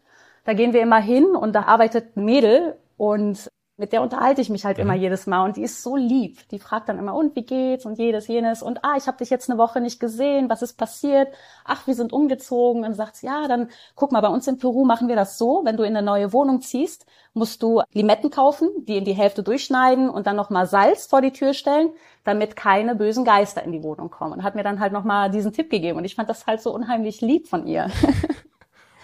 [0.45, 4.51] Da gehen wir immer hin und da arbeitet ein Mädel und mit der unterhalte ich
[4.51, 4.85] mich halt mhm.
[4.85, 6.49] immer jedes Mal und die ist so lieb.
[6.51, 9.31] Die fragt dann immer, und wie geht's und jedes, jenes und ah, ich habe dich
[9.31, 11.29] jetzt eine Woche nicht gesehen, was ist passiert?
[11.65, 12.85] Ach, wir sind umgezogen.
[12.85, 15.77] Und sagt ja, dann guck mal, bei uns in Peru machen wir das so, wenn
[15.77, 20.09] du in eine neue Wohnung ziehst, musst du Limetten kaufen, die in die Hälfte durchschneiden
[20.09, 21.91] und dann nochmal Salz vor die Tür stellen,
[22.23, 24.35] damit keine bösen Geister in die Wohnung kommen.
[24.35, 26.73] Und hat mir dann halt nochmal diesen Tipp gegeben und ich fand das halt so
[26.73, 27.91] unheimlich lieb von ihr.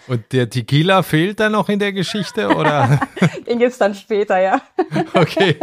[0.07, 2.99] Und der Tequila fehlt dann noch in der Geschichte, oder?
[3.47, 4.61] Den gibt's dann später, ja.
[5.13, 5.57] Okay.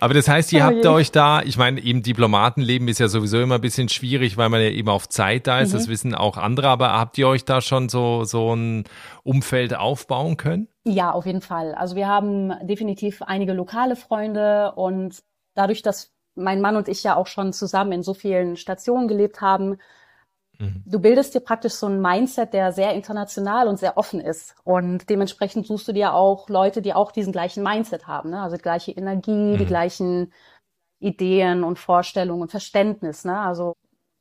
[0.00, 3.40] Aber das heißt, ihr oh habt euch da, ich meine, eben Diplomatenleben ist ja sowieso
[3.40, 5.78] immer ein bisschen schwierig, weil man ja eben auf Zeit da ist, mhm.
[5.78, 8.84] das wissen auch andere, aber habt ihr euch da schon so, so ein
[9.22, 10.68] Umfeld aufbauen können?
[10.84, 11.74] Ja, auf jeden Fall.
[11.74, 15.22] Also wir haben definitiv einige lokale Freunde und
[15.54, 19.40] dadurch, dass mein Mann und ich ja auch schon zusammen in so vielen Stationen gelebt
[19.40, 19.76] haben,
[20.62, 20.82] Mhm.
[20.86, 24.54] Du bildest dir praktisch so ein Mindset, der sehr international und sehr offen ist.
[24.62, 28.40] Und dementsprechend suchst du dir auch Leute, die auch diesen gleichen Mindset haben, ne?
[28.40, 29.58] also die gleiche Energie, mhm.
[29.58, 30.32] die gleichen
[31.00, 33.24] Ideen und Vorstellungen und Verständnis.
[33.24, 33.36] Ne?
[33.36, 33.74] Also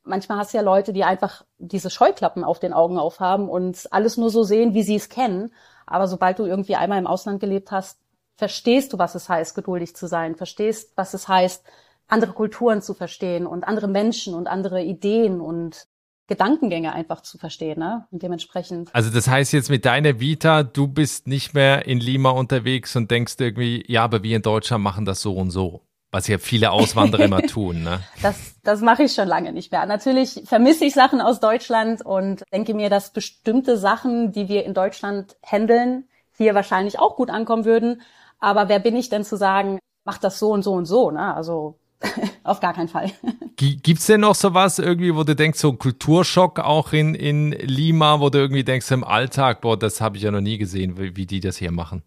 [0.04, 4.18] manchmal hast du ja Leute, die einfach diese Scheuklappen auf den Augen aufhaben und alles
[4.18, 5.54] nur so sehen, wie sie es kennen.
[5.86, 8.00] Aber sobald du irgendwie einmal im Ausland gelebt hast,
[8.36, 11.64] verstehst du, was es heißt, geduldig zu sein, verstehst, was es heißt,
[12.08, 15.88] andere Kulturen zu verstehen und andere Menschen und andere Ideen und
[16.32, 18.08] Gedankengänge einfach zu verstehen, ne?
[18.10, 18.90] Und dementsprechend.
[18.94, 23.12] Also das heißt jetzt mit deiner Vita, du bist nicht mehr in Lima unterwegs und
[23.12, 25.82] denkst irgendwie, ja, aber wir in Deutschland machen das so und so.
[26.10, 28.00] Was ja viele Auswanderer immer tun, ne?
[28.22, 29.86] Das, das mache ich schon lange nicht mehr.
[29.86, 34.74] Natürlich vermisse ich Sachen aus Deutschland und denke mir, dass bestimmte Sachen, die wir in
[34.74, 36.06] Deutschland handeln,
[36.38, 38.04] hier wahrscheinlich auch gut ankommen würden.
[38.40, 41.36] Aber wer bin ich denn zu sagen, mach das so und so und so, ne?
[41.36, 41.76] Also
[42.44, 43.12] Auf gar keinen Fall.
[43.56, 48.20] Gibt's denn noch sowas irgendwie, wo du denkst, so ein Kulturschock auch in, in Lima,
[48.20, 51.16] wo du irgendwie denkst im Alltag, boah, das habe ich ja noch nie gesehen, wie,
[51.16, 52.04] wie die das hier machen?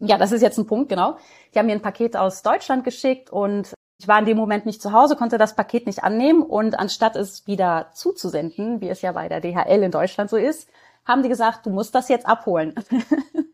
[0.00, 1.16] Ja, das ist jetzt ein Punkt, genau.
[1.54, 4.82] Die haben mir ein Paket aus Deutschland geschickt und ich war in dem Moment nicht
[4.82, 9.12] zu Hause, konnte das Paket nicht annehmen und anstatt es wieder zuzusenden, wie es ja
[9.12, 10.68] bei der DHL in Deutschland so ist,
[11.04, 12.74] haben die gesagt, du musst das jetzt abholen.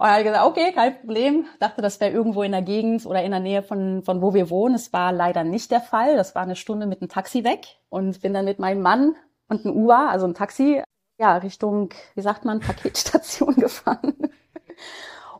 [0.00, 1.44] Und hat gesagt, okay, kein Problem.
[1.58, 4.48] Dachte, das wäre irgendwo in der Gegend oder in der Nähe von, von wo wir
[4.48, 4.74] wohnen.
[4.74, 6.16] Es war leider nicht der Fall.
[6.16, 9.14] Das war eine Stunde mit dem Taxi weg und bin dann mit meinem Mann
[9.48, 10.82] und einem Uber, also ein Taxi,
[11.18, 14.16] ja, Richtung, wie sagt man, Paketstation gefahren.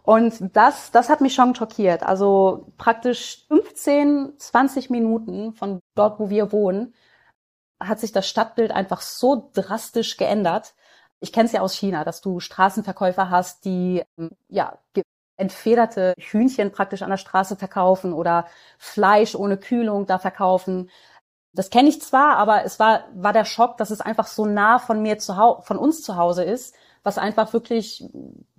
[0.03, 2.03] Und das, das hat mich schon schockiert.
[2.03, 6.93] Also praktisch 15, 20 Minuten von dort, wo wir wohnen,
[7.81, 10.75] hat sich das Stadtbild einfach so drastisch geändert
[11.21, 14.79] ich kenne es ja aus China, dass du Straßenverkäufer hast, die ähm, ja
[15.37, 18.47] entfederte Hühnchen praktisch an der Straße verkaufen oder
[18.79, 20.91] Fleisch ohne Kühlung da verkaufen.
[21.53, 24.79] Das kenne ich zwar, aber es war war der Schock, dass es einfach so nah
[24.79, 28.05] von mir zu Hause, von uns zu Hause ist, was einfach wirklich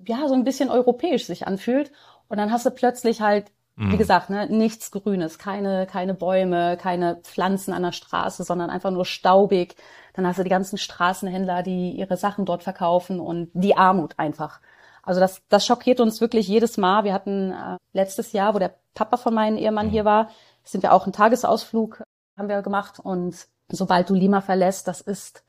[0.05, 1.91] ja so ein bisschen europäisch sich anfühlt.
[2.27, 3.97] Und dann hast du plötzlich halt wie mhm.
[3.97, 9.05] gesagt, ne, nichts Grünes, keine, keine Bäume, keine Pflanzen an der Straße, sondern einfach nur
[9.05, 9.75] staubig.
[10.13, 14.59] Dann hast du die ganzen Straßenhändler, die ihre Sachen dort verkaufen und die Armut einfach.
[15.03, 17.03] Also das, das schockiert uns wirklich jedes Mal.
[17.03, 19.91] Wir hatten äh, letztes Jahr, wo der Papa von meinem Ehemann mhm.
[19.91, 20.29] hier war,
[20.63, 22.03] sind wir auch einen Tagesausflug
[22.37, 25.43] haben wir gemacht und sobald du Lima verlässt, das ist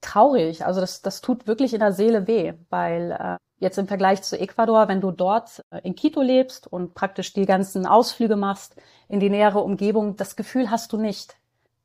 [0.00, 0.64] traurig.
[0.66, 4.38] Also das, das tut wirklich in der Seele weh, weil äh, jetzt im Vergleich zu
[4.38, 8.76] Ecuador, wenn du dort äh, in Quito lebst und praktisch die ganzen Ausflüge machst
[9.08, 11.36] in die nähere Umgebung, das Gefühl hast du nicht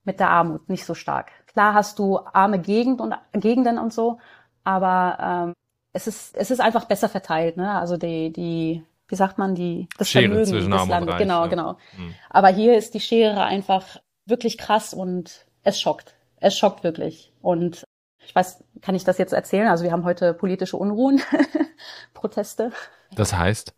[0.03, 1.31] mit der Armut, nicht so stark.
[1.45, 4.19] Klar hast du arme Gegend und, Gegenden und so,
[4.63, 5.53] aber ähm,
[5.93, 7.71] es ist es ist einfach besser verteilt, ne?
[7.73, 11.47] Also die die wie sagt man die das Schere Vermögen zwischen des Landes, genau ja.
[11.47, 11.73] genau.
[11.97, 12.13] Mhm.
[12.29, 16.15] Aber hier ist die Schere einfach wirklich krass und es schockt.
[16.39, 17.85] Es schockt wirklich und
[18.27, 19.67] ich weiß, kann ich das jetzt erzählen?
[19.67, 21.21] Also wir haben heute politische Unruhen,
[22.17, 22.71] Proteste.
[23.15, 23.73] Das heißt?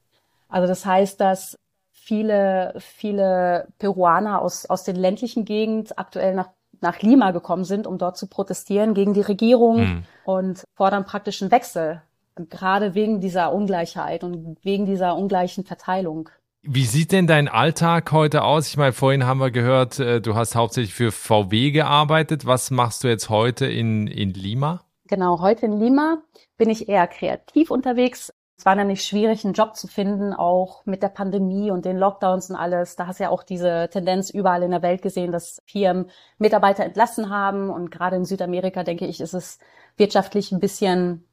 [0.48, 1.58] Also das heißt, dass
[1.92, 6.50] viele, viele Peruaner aus, aus den ländlichen Gegenden aktuell nach
[6.82, 10.04] nach Lima gekommen sind, um dort zu protestieren gegen die Regierung mhm.
[10.24, 12.02] und fordern praktisch einen Wechsel,
[12.50, 16.30] gerade wegen dieser Ungleichheit und wegen dieser ungleichen Verteilung.
[16.62, 18.68] Wie sieht denn dein Alltag heute aus?
[18.68, 22.46] Ich meine, vorhin haben wir gehört, äh, du hast hauptsächlich für VW gearbeitet.
[22.46, 24.82] Was machst du jetzt heute in, in Lima?
[25.10, 26.22] Genau, heute in Lima
[26.58, 28.32] bin ich eher kreativ unterwegs.
[28.60, 32.52] Es war nämlich schwierig, einen Job zu finden, auch mit der Pandemie und den Lockdowns
[32.52, 32.96] und alles.
[32.96, 36.84] Da hast du ja auch diese Tendenz überall in der Welt gesehen, dass Firmen Mitarbeiter
[36.86, 37.72] entlassen haben.
[37.72, 39.58] Und gerade in Südamerika, denke ich, ist es
[39.98, 41.28] wirtschaftlich ein bisschen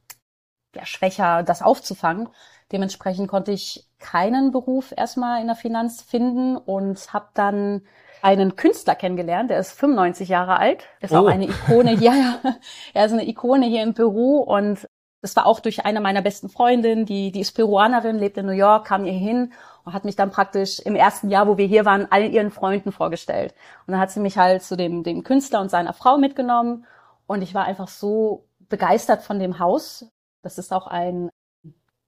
[0.75, 2.31] ja, schwächer, das aufzufangen.
[2.73, 7.83] Dementsprechend konnte ich keinen Beruf erstmal in der Finanz finden und habe dann
[8.23, 11.19] einen Künstler kennengelernt, der ist 95 Jahre alt, ist oh.
[11.19, 12.57] auch eine Ikone, ja, ja,
[12.95, 14.87] er ist eine Ikone hier in Peru und
[15.23, 18.53] das war auch durch eine meiner besten Freundinnen, die, die ist Peruanerin, lebt in New
[18.53, 19.53] York, kam hier hin
[19.85, 22.93] und hat mich dann praktisch im ersten Jahr, wo wir hier waren, allen ihren Freunden
[22.93, 23.55] vorgestellt.
[23.87, 26.87] Und dann hat sie mich halt zu dem, dem Künstler und seiner Frau mitgenommen
[27.27, 30.07] und ich war einfach so begeistert von dem Haus.
[30.43, 31.31] Das ist auch ein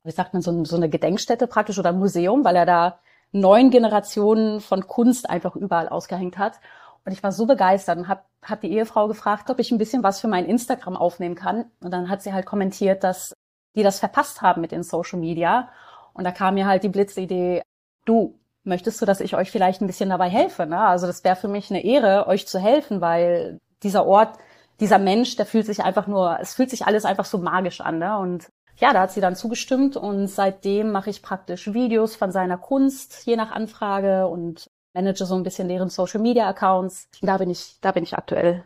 [0.09, 2.99] wie sagt man, so, so eine Gedenkstätte praktisch oder ein Museum, weil er da
[3.33, 6.61] neun Generationen von Kunst einfach überall ausgehängt hat.
[7.05, 10.03] Und ich war so begeistert und habe hab die Ehefrau gefragt, ob ich ein bisschen
[10.03, 11.67] was für mein Instagram aufnehmen kann.
[11.81, 13.35] Und dann hat sie halt kommentiert, dass
[13.77, 15.69] die das verpasst haben mit den Social Media.
[16.13, 17.63] Und da kam mir halt die Blitzidee,
[18.05, 20.67] du, möchtest du, dass ich euch vielleicht ein bisschen dabei helfe?
[20.67, 20.81] Ne?
[20.81, 24.39] Also das wäre für mich eine Ehre, euch zu helfen, weil dieser Ort,
[24.81, 27.99] dieser Mensch, der fühlt sich einfach nur, es fühlt sich alles einfach so magisch an.
[27.99, 28.19] Ne?
[28.19, 32.59] Und ja, da hat sie dann zugestimmt und seitdem mache ich praktisch Videos von seiner
[32.59, 37.09] Kunst, je nach Anfrage und manage so ein bisschen deren Social Media Accounts.
[37.21, 38.65] Da bin ich, da bin ich aktuell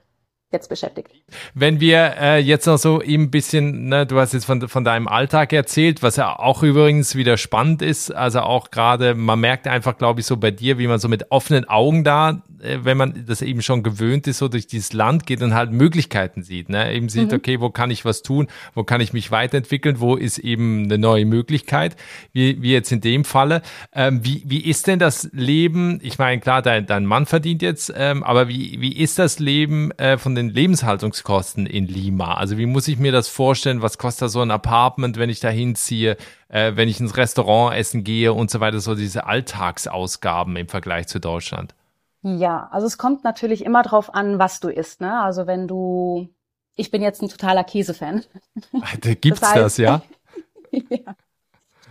[0.52, 1.10] jetzt beschäftigt.
[1.54, 5.08] Wenn wir äh, jetzt noch so ein bisschen, ne, du hast jetzt von, von deinem
[5.08, 9.96] Alltag erzählt, was ja auch übrigens wieder spannend ist, also auch gerade, man merkt einfach,
[9.98, 13.24] glaube ich, so bei dir, wie man so mit offenen Augen da, äh, wenn man
[13.26, 16.92] das eben schon gewöhnt ist, so durch dieses Land geht und halt Möglichkeiten sieht, ne,
[16.92, 17.36] eben sieht, mhm.
[17.36, 20.98] okay, wo kann ich was tun, wo kann ich mich weiterentwickeln, wo ist eben eine
[20.98, 21.96] neue Möglichkeit,
[22.32, 23.62] wie, wie jetzt in dem Falle.
[23.94, 27.92] Ähm, wie, wie ist denn das Leben, ich meine, klar, dein, dein Mann verdient jetzt,
[27.96, 32.34] ähm, aber wie, wie ist das Leben äh, von den den Lebenshaltungskosten in Lima?
[32.34, 33.82] Also wie muss ich mir das vorstellen?
[33.82, 36.16] Was kostet so ein Apartment, wenn ich da hinziehe,
[36.48, 41.08] äh, wenn ich ins Restaurant essen gehe und so weiter, so diese Alltagsausgaben im Vergleich
[41.08, 41.74] zu Deutschland?
[42.22, 45.00] Ja, also es kommt natürlich immer drauf an, was du isst.
[45.00, 45.20] Ne?
[45.20, 46.28] Also wenn du,
[46.76, 48.24] ich bin jetzt ein totaler Käsefan.
[49.00, 50.02] Gibt's das, heißt, das ja?
[50.72, 51.16] ja.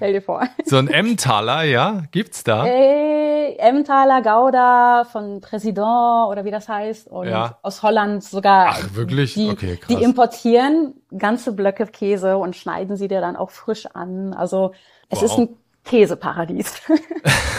[0.02, 0.42] Stell dir vor.
[0.66, 2.06] So ein Emmentaler, ja?
[2.10, 2.66] Gibt's da?
[2.66, 7.08] Äh, Emmentaler, Gouda von President oder wie das heißt.
[7.08, 7.60] Und ja.
[7.62, 8.70] aus Holland sogar.
[8.70, 9.36] Ach, wirklich?
[9.36, 9.96] Die, okay, krass.
[9.96, 14.34] Die importieren ganze Blöcke Käse und schneiden sie dir dann auch frisch an.
[14.34, 14.72] Also
[15.10, 15.26] es wow.
[15.26, 15.50] ist ein
[15.84, 16.82] Käseparadies.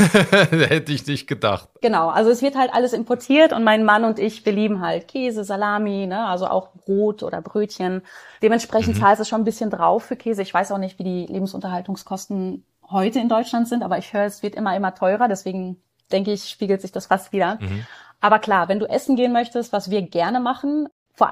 [0.51, 1.69] Hätte ich nicht gedacht.
[1.81, 5.09] Genau, also es wird halt alles importiert und mein Mann und ich, wir lieben halt
[5.09, 8.03] Käse, Salami, ne, also auch Brot oder Brötchen.
[8.43, 9.01] Dementsprechend mhm.
[9.01, 10.43] zahlst du schon ein bisschen drauf für Käse.
[10.43, 14.43] Ich weiß auch nicht, wie die Lebensunterhaltungskosten heute in Deutschland sind, aber ich höre, es
[14.43, 15.81] wird immer, immer teurer, deswegen
[16.11, 17.59] denke ich, spiegelt sich das fast wieder.
[17.61, 17.87] Mhm.
[18.21, 20.89] Aber klar, wenn du essen gehen möchtest, was wir gerne machen,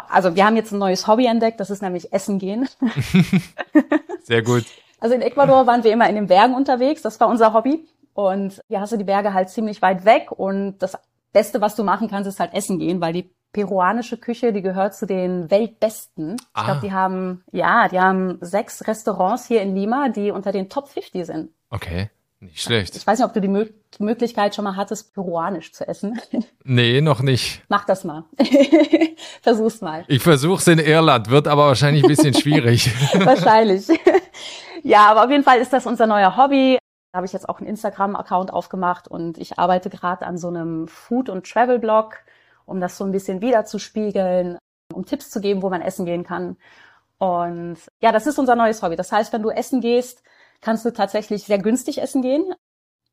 [0.09, 2.69] also wir haben jetzt ein neues Hobby entdeckt, das ist nämlich Essen gehen.
[4.23, 4.65] Sehr gut.
[5.01, 7.87] Also in Ecuador waren wir immer in den Bergen unterwegs, das war unser Hobby.
[8.13, 10.99] Und hier hast du die Berge halt ziemlich weit weg und das
[11.33, 14.95] Beste, was du machen kannst, ist halt essen gehen, weil die peruanische Küche, die gehört
[14.95, 16.37] zu den weltbesten.
[16.53, 16.61] Ah.
[16.61, 20.69] Ich glaube, die haben, ja, die haben sechs Restaurants hier in Lima, die unter den
[20.69, 21.51] Top 50 sind.
[21.71, 22.11] Okay.
[22.43, 22.97] Nicht schlecht.
[22.97, 23.67] Ich weiß nicht, ob du die Mö
[23.99, 26.19] Möglichkeit schon mal hattest, peruanisch zu essen.
[26.65, 27.63] Nee, noch nicht.
[27.69, 28.25] Mach das mal.
[29.43, 30.05] Versuch's mal.
[30.09, 32.91] Ich versuch's in Irland, wird aber wahrscheinlich ein bisschen schwierig.
[33.25, 33.89] wahrscheinlich.
[34.83, 36.79] Ja, aber auf jeden Fall ist das unser neuer Hobby.
[37.13, 40.87] Da habe ich jetzt auch einen Instagram-Account aufgemacht und ich arbeite gerade an so einem
[40.89, 42.17] Food- und Travel-Blog,
[42.67, 44.59] um das so ein bisschen wiederzuspiegeln,
[44.95, 46.57] um Tipps zu geben, wo man essen gehen kann.
[47.19, 48.97] Und ja, das ist unser neues Hobby.
[48.97, 50.23] Das heißt, wenn du essen gehst,
[50.61, 52.55] kannst du tatsächlich sehr günstig essen gehen.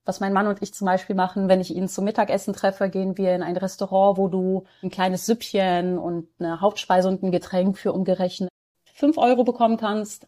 [0.06, 3.18] Was mein Mann und ich zum Beispiel machen, wenn ich ihn zum Mittagessen treffe, gehen
[3.18, 7.78] wir in ein Restaurant, wo du ein kleines Süppchen und eine Hauptspeise und ein Getränk
[7.78, 8.50] für umgerechnet
[8.94, 10.28] fünf Euro bekommen kannst.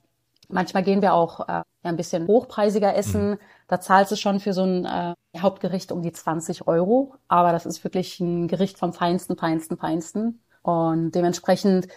[0.49, 3.31] Manchmal gehen wir auch äh, ein bisschen hochpreisiger essen.
[3.31, 3.39] Mhm.
[3.67, 7.15] Da zahlst du schon für so ein äh, Hauptgericht um die 20 Euro.
[7.27, 10.41] Aber das ist wirklich ein Gericht vom feinsten, feinsten, feinsten.
[10.61, 11.87] Und dementsprechend,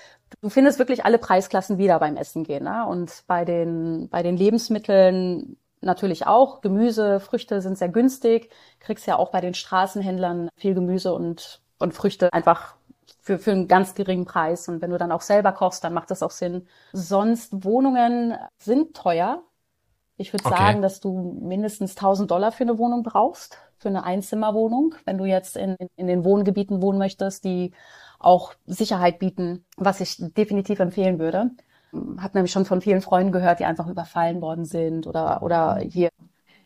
[0.41, 2.65] du findest wirklich alle Preisklassen wieder beim Essen gehen.
[2.65, 2.87] Ne?
[2.87, 6.61] Und bei den, bei den Lebensmitteln natürlich auch.
[6.61, 8.51] Gemüse, Früchte sind sehr günstig.
[8.81, 12.77] Kriegst ja auch bei den Straßenhändlern viel Gemüse und, und Früchte einfach
[13.23, 14.69] für, für einen ganz geringen Preis.
[14.69, 16.67] Und wenn du dann auch selber kochst, dann macht das auch Sinn.
[16.93, 19.43] Sonst Wohnungen sind teuer.
[20.17, 20.57] Ich würde okay.
[20.57, 24.97] sagen, dass du mindestens 1000 Dollar für eine Wohnung brauchst, für eine Einzimmerwohnung.
[25.05, 27.73] Wenn du jetzt in, in den Wohngebieten wohnen möchtest, die
[28.19, 31.53] auch Sicherheit bieten, was ich definitiv empfehlen würde.
[32.19, 36.11] Hab nämlich schon von vielen Freunden gehört, die einfach überfallen worden sind oder, oder hier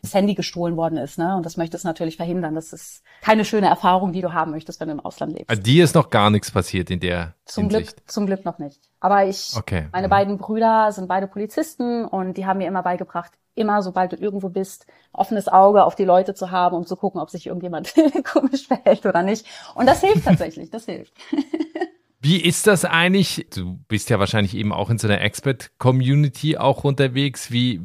[0.07, 1.17] das Handy gestohlen worden ist.
[1.17, 1.35] Ne?
[1.35, 2.55] Und das möchte es natürlich verhindern.
[2.55, 5.49] Das ist keine schöne Erfahrung, die du haben möchtest, wenn du im Ausland lebst.
[5.49, 7.95] Also dir ist noch gar nichts passiert in der zum Hinsicht.
[7.97, 8.81] Glück, zum Glück noch nicht.
[8.99, 9.87] Aber ich, Okay.
[9.91, 10.11] meine Mhm.
[10.11, 14.49] beiden Brüder sind beide Polizisten und die haben mir immer beigebracht, immer sobald du irgendwo
[14.49, 17.93] bist, offenes Auge auf die Leute zu haben, um zu gucken, ob sich irgendjemand
[18.31, 19.45] komisch verhält oder nicht.
[19.75, 21.13] Und das hilft tatsächlich, das hilft.
[22.19, 23.47] Wie ist das eigentlich?
[23.53, 27.51] Du bist ja wahrscheinlich eben auch in so einer Expert-Community auch unterwegs.
[27.51, 27.79] Wie,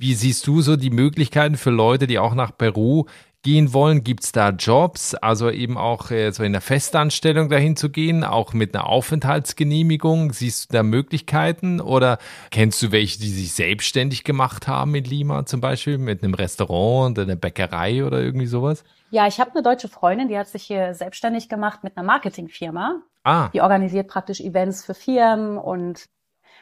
[0.00, 3.04] wie siehst du so die Möglichkeiten für Leute, die auch nach Peru
[3.42, 4.02] gehen wollen?
[4.02, 8.24] Gibt es da Jobs, also eben auch äh, so in der Festanstellung dahin zu gehen,
[8.24, 10.32] auch mit einer Aufenthaltsgenehmigung?
[10.32, 12.18] Siehst du da Möglichkeiten oder
[12.50, 17.18] kennst du welche, die sich selbstständig gemacht haben in Lima zum Beispiel mit einem Restaurant
[17.18, 18.84] oder einer Bäckerei oder irgendwie sowas?
[19.10, 23.02] Ja, ich habe eine deutsche Freundin, die hat sich hier selbstständig gemacht mit einer Marketingfirma.
[23.24, 26.06] Ah, Die organisiert praktisch Events für Firmen und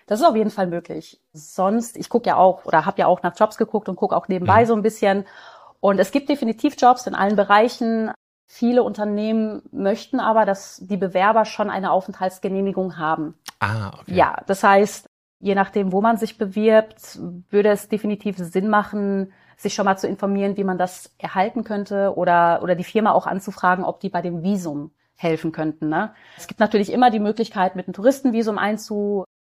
[0.08, 1.20] das ist auf jeden Fall möglich.
[1.32, 4.26] Sonst, ich gucke ja auch oder habe ja auch nach Jobs geguckt und gucke auch
[4.28, 4.66] nebenbei Mhm.
[4.66, 5.26] so ein bisschen.
[5.80, 8.10] Und es gibt definitiv Jobs in allen Bereichen.
[8.46, 13.34] Viele Unternehmen möchten aber, dass die Bewerber schon eine Aufenthaltsgenehmigung haben.
[13.60, 14.14] ah, okay.
[14.14, 15.06] Ja, das heißt,
[15.40, 17.18] je nachdem, wo man sich bewirbt,
[17.50, 22.14] würde es definitiv Sinn machen, sich schon mal zu informieren, wie man das erhalten könnte
[22.16, 25.88] oder, oder die Firma auch anzufragen, ob die bei dem Visum helfen könnten.
[25.88, 26.14] Ne?
[26.36, 28.56] Es gibt natürlich immer die Möglichkeit, mit einem Touristenvisum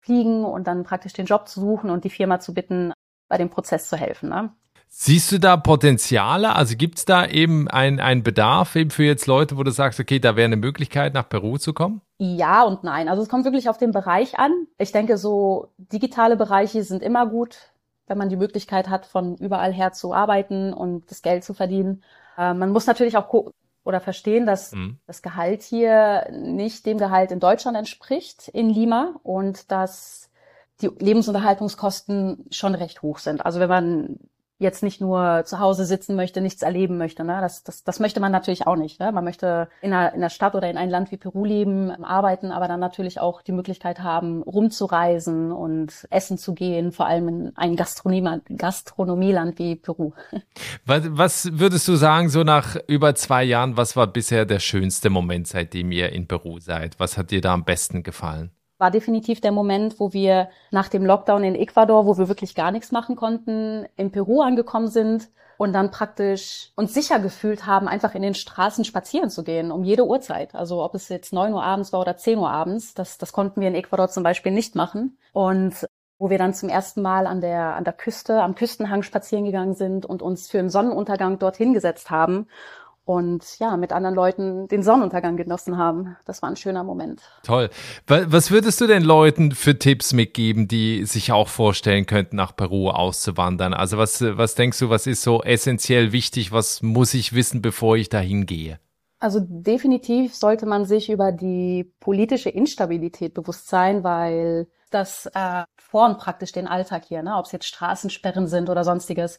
[0.05, 2.93] einzufliegen und dann praktisch den Job zu suchen und die Firma zu bitten,
[3.29, 4.29] bei dem Prozess zu helfen.
[4.29, 4.53] Ne?
[4.89, 6.55] Siehst du da Potenziale?
[6.55, 9.99] Also gibt es da eben ein- einen Bedarf eben für jetzt Leute, wo du sagst,
[9.99, 12.01] okay, da wäre eine Möglichkeit, nach Peru zu kommen?
[12.19, 13.09] Ja und nein.
[13.09, 14.53] Also es kommt wirklich auf den Bereich an.
[14.79, 17.73] Ich denke, so digitale Bereiche sind immer gut,
[18.07, 22.05] wenn man die Möglichkeit hat, von überall her zu arbeiten und das Geld zu verdienen.
[22.39, 23.29] Äh, man muss natürlich auch
[23.85, 24.99] oder verstehen, dass Mhm.
[25.07, 30.31] das Gehalt hier nicht dem Gehalt in Deutschland entspricht, in Lima, und dass
[30.81, 33.45] die Lebensunterhaltungskosten schon recht hoch sind.
[33.45, 34.19] Also wenn man
[34.65, 37.39] jetzt nicht nur zu Hause sitzen möchte, nichts erleben möchte, ne?
[37.41, 38.99] das, das, das möchte man natürlich auch nicht.
[38.99, 39.13] Ne?
[39.13, 42.51] Man möchte in einer, in einer Stadt oder in einem Land wie Peru leben, arbeiten,
[42.51, 47.53] aber dann natürlich auch die Möglichkeit haben, rumzureisen und essen zu gehen, vor allem in
[47.55, 50.13] ein Gastronomie, Gastronomieland wie Peru.
[50.87, 55.11] Was, was würdest du sagen, so nach über zwei Jahren, was war bisher der schönste
[55.11, 56.99] Moment, seitdem ihr in Peru seid?
[56.99, 58.51] Was hat dir da am besten gefallen?
[58.79, 62.71] War definitiv der Moment, wo wir nach dem Lockdown in Ecuador, wo wir wirklich gar
[62.71, 68.15] nichts machen konnten, in Peru angekommen sind und dann praktisch uns sicher gefühlt haben, einfach
[68.15, 70.55] in den Straßen spazieren zu gehen, um jede Uhrzeit.
[70.55, 73.61] Also ob es jetzt neun Uhr abends war oder zehn Uhr abends, das, das konnten
[73.61, 75.17] wir in Ecuador zum Beispiel nicht machen.
[75.33, 75.87] Und
[76.19, 79.75] wo wir dann zum ersten Mal an der, an der Küste, am Küstenhang spazieren gegangen
[79.75, 82.47] sind und uns für einen Sonnenuntergang dorthin gesetzt haben
[83.05, 86.17] und ja, mit anderen Leuten den Sonnenuntergang genossen haben.
[86.25, 87.21] Das war ein schöner Moment.
[87.43, 87.71] Toll.
[88.07, 92.57] Wa- Was würdest du den Leuten für Tipps mitgeben, die sich auch vorstellen könnten, nach
[92.57, 93.75] Peru auszuwandern?
[93.75, 96.53] Also was, was denkst du, was ist so essentiell wichtig?
[96.53, 98.81] Was muss ich wissen, bevor ich dahin gehe?
[99.19, 106.19] Also definitiv sollte man sich über die politische Instabilität bewusst sein, weil das äh, formt
[106.19, 107.37] praktisch den Alltag hier, ne?
[107.37, 109.39] ob es jetzt Straßensperren sind oder sonstiges.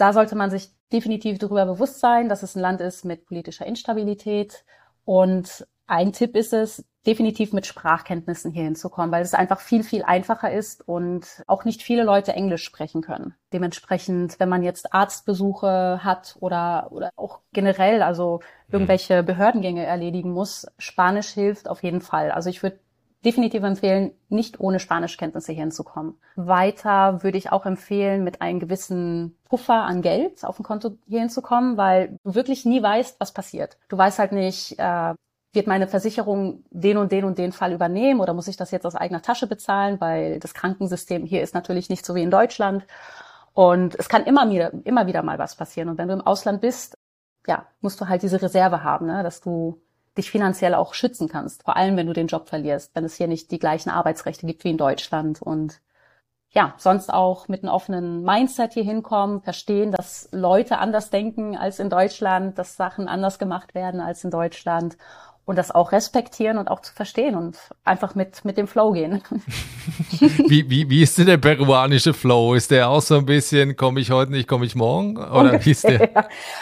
[0.00, 3.66] Da sollte man sich definitiv darüber bewusst sein, dass es ein Land ist mit politischer
[3.66, 4.64] Instabilität.
[5.04, 10.02] Und ein Tipp ist es, definitiv mit Sprachkenntnissen hier hinzukommen, weil es einfach viel, viel
[10.02, 13.34] einfacher ist und auch nicht viele Leute Englisch sprechen können.
[13.52, 20.66] Dementsprechend, wenn man jetzt Arztbesuche hat oder, oder auch generell, also irgendwelche Behördengänge erledigen muss,
[20.78, 22.30] Spanisch hilft auf jeden Fall.
[22.30, 22.80] Also ich würde
[23.24, 26.14] definitiv empfehlen, nicht ohne Spanischkenntnisse hier hinzukommen.
[26.36, 31.20] Weiter würde ich auch empfehlen, mit einem gewissen Puffer an Geld auf dem Konto hier
[31.20, 33.76] hinzukommen, weil du wirklich nie weißt, was passiert.
[33.88, 35.14] Du weißt halt nicht, äh,
[35.52, 38.86] wird meine Versicherung den und den und den Fall übernehmen oder muss ich das jetzt
[38.86, 42.86] aus eigener Tasche bezahlen, weil das Krankensystem hier ist natürlich nicht so wie in Deutschland.
[43.52, 45.88] Und es kann immer wieder, immer wieder mal was passieren.
[45.88, 46.94] Und wenn du im Ausland bist,
[47.46, 49.80] ja, musst du halt diese Reserve haben, ne, dass du
[50.20, 51.64] dich finanziell auch schützen kannst.
[51.64, 54.64] Vor allem, wenn du den Job verlierst, wenn es hier nicht die gleichen Arbeitsrechte gibt
[54.64, 55.80] wie in Deutschland und
[56.52, 61.78] ja, sonst auch mit einem offenen Mindset hier hinkommen, verstehen, dass Leute anders denken als
[61.78, 64.96] in Deutschland, dass Sachen anders gemacht werden als in Deutschland
[65.44, 69.22] und das auch respektieren und auch zu verstehen und einfach mit, mit dem Flow gehen.
[70.48, 72.54] Wie, wie, wie ist denn der peruanische Flow?
[72.54, 75.16] Ist der auch so ein bisschen, komme ich heute nicht, komme ich morgen?
[75.16, 76.10] Oder wie ist der?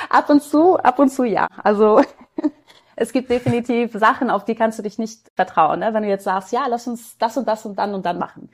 [0.09, 1.49] Ab und zu, ab und zu ja.
[1.62, 2.01] Also
[3.01, 5.80] es gibt definitiv Sachen, auf die kannst du dich nicht vertrauen.
[5.80, 5.94] Ne?
[5.94, 8.51] Wenn du jetzt sagst, ja, lass uns das und das und dann und dann machen.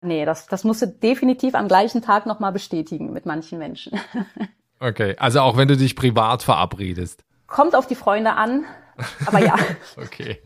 [0.00, 3.98] Nee, das, das musst du definitiv am gleichen Tag nochmal bestätigen mit manchen Menschen.
[4.84, 7.22] Okay, also auch wenn du dich privat verabredest.
[7.46, 8.64] Kommt auf die Freunde an,
[9.26, 9.54] Aber ja.
[9.96, 10.38] okay.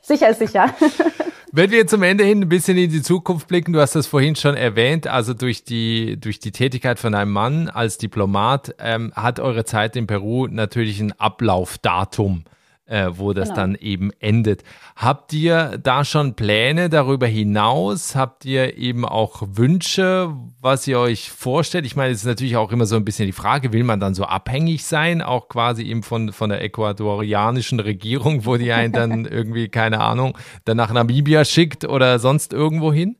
[0.00, 0.74] Sicher ist sicher.
[1.54, 4.36] Wenn wir zum Ende hin ein bisschen in die Zukunft blicken, du hast das vorhin
[4.36, 9.38] schon erwähnt, also durch die, durch die Tätigkeit von einem Mann als Diplomat ähm, hat
[9.38, 12.44] eure Zeit in Peru natürlich ein Ablaufdatum
[12.92, 13.60] äh, wo das genau.
[13.60, 14.64] dann eben endet.
[14.96, 18.14] Habt ihr da schon Pläne darüber hinaus?
[18.14, 21.86] Habt ihr eben auch Wünsche, was ihr euch vorstellt?
[21.86, 24.12] Ich meine, es ist natürlich auch immer so ein bisschen die Frage, will man dann
[24.12, 29.24] so abhängig sein, auch quasi eben von, von der ecuadorianischen Regierung, wo die einen dann
[29.30, 30.36] irgendwie, keine Ahnung,
[30.66, 33.16] dann nach Namibia schickt oder sonst irgendwo hin?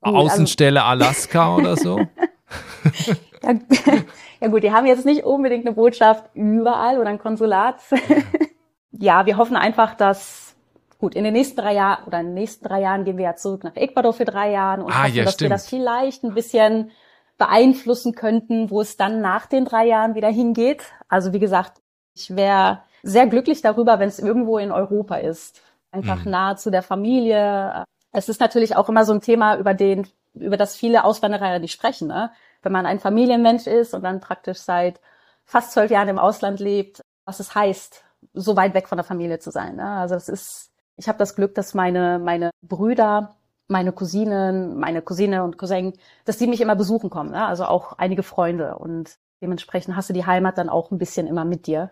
[0.00, 2.00] Also Außenstelle Alaska oder so?
[3.42, 3.54] ja,
[4.40, 7.80] ja gut, die haben jetzt nicht unbedingt eine Botschaft überall oder ein Konsulat
[8.98, 10.54] ja, wir hoffen einfach, dass
[10.98, 13.36] gut in den nächsten drei Jahren oder in den nächsten drei Jahren gehen wir ja
[13.36, 15.50] zurück nach Ecuador für drei Jahre und ah, hoffen, ja, dass stimmt.
[15.50, 16.90] wir das vielleicht ein bisschen
[17.38, 20.84] beeinflussen könnten, wo es dann nach den drei Jahren wieder hingeht.
[21.08, 21.82] Also wie gesagt,
[22.14, 25.60] ich wäre sehr glücklich darüber, wenn es irgendwo in Europa ist,
[25.92, 26.30] einfach mhm.
[26.30, 27.84] nahe zu der Familie.
[28.12, 31.72] Es ist natürlich auch immer so ein Thema, über den über das viele Auswanderer nicht
[31.72, 32.08] sprechen.
[32.08, 32.30] Ne?
[32.62, 35.00] Wenn man ein Familienmensch ist und dann praktisch seit
[35.44, 38.04] fast zwölf Jahren im Ausland lebt, was es heißt,
[38.36, 39.76] so weit weg von der Familie zu sein.
[39.76, 39.88] Ne?
[39.88, 43.36] Also das ist, ich habe das Glück, dass meine meine Brüder,
[43.68, 47.30] meine Cousinen, meine Cousine und Cousin, dass die mich immer besuchen kommen.
[47.30, 47.44] Ne?
[47.46, 51.44] Also auch einige Freunde und dementsprechend hast du die Heimat dann auch ein bisschen immer
[51.44, 51.90] mit dir.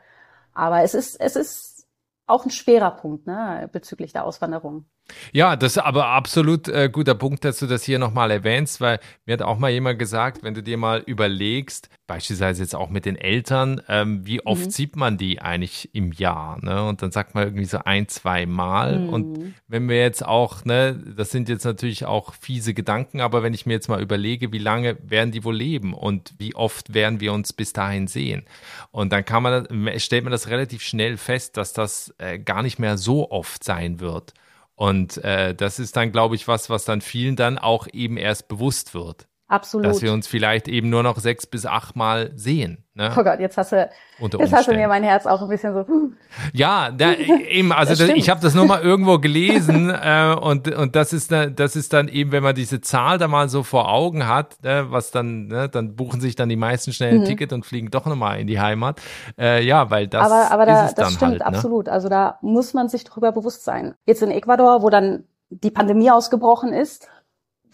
[0.53, 1.87] Aber es ist es ist
[2.27, 4.87] auch ein schwerer Punkt ne, bezüglich der Auswanderung.
[5.33, 9.01] Ja, das ist aber absolut äh, guter Punkt, dass du das hier nochmal erwähnst, weil
[9.27, 13.05] mir hat auch mal jemand gesagt, wenn du dir mal überlegst, beispielsweise jetzt auch mit
[13.05, 14.71] den Eltern, ähm, wie oft mhm.
[14.71, 16.59] sieht man die eigentlich im Jahr?
[16.65, 16.85] Ne?
[16.85, 19.01] Und dann sagt man irgendwie so ein, zwei Mal.
[19.01, 19.09] Mhm.
[19.11, 23.53] Und wenn wir jetzt auch, ne, das sind jetzt natürlich auch fiese Gedanken, aber wenn
[23.53, 27.21] ich mir jetzt mal überlege, wie lange werden die wohl leben und wie oft werden
[27.21, 28.45] wir uns bis dahin sehen?
[28.91, 29.67] Und dann kann man,
[29.99, 34.01] stellt man das relativ schnell fest, dass das äh, gar nicht mehr so oft sein
[34.01, 34.33] wird.
[34.77, 38.49] Und äh, das ist dann, glaube ich, was, was dann vielen dann auch eben erst
[38.49, 39.29] bewusst wird.
[39.55, 39.87] Absolut.
[39.87, 42.85] Dass wir uns vielleicht eben nur noch sechs bis acht Mal sehen.
[42.97, 43.13] Ne?
[43.17, 43.89] Oh Gott, jetzt hast du,
[44.19, 45.87] jetzt hast du mir mein Herz auch ein bisschen so.
[45.87, 46.17] Hm.
[46.53, 50.97] Ja, da, eben, also das, ich habe das nur mal irgendwo gelesen äh, und und
[50.97, 54.27] das ist das ist dann eben, wenn man diese Zahl da mal so vor Augen
[54.27, 57.27] hat, ne, was dann, ne, dann buchen sich dann die meisten schnell ein mhm.
[57.27, 59.01] Ticket und fliegen doch nochmal in die Heimat.
[59.39, 61.47] Äh, ja, weil das aber, aber da, ist es das dann stimmt halt, ne?
[61.47, 61.89] absolut.
[61.89, 63.95] Also da muss man sich drüber bewusst sein.
[64.05, 67.09] Jetzt in Ecuador, wo dann die Pandemie ausgebrochen ist,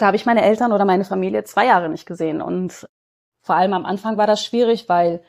[0.01, 2.41] da habe ich meine Eltern oder meine Familie zwei Jahre nicht gesehen.
[2.41, 2.89] Und
[3.43, 5.23] vor allem am Anfang war das schwierig, weil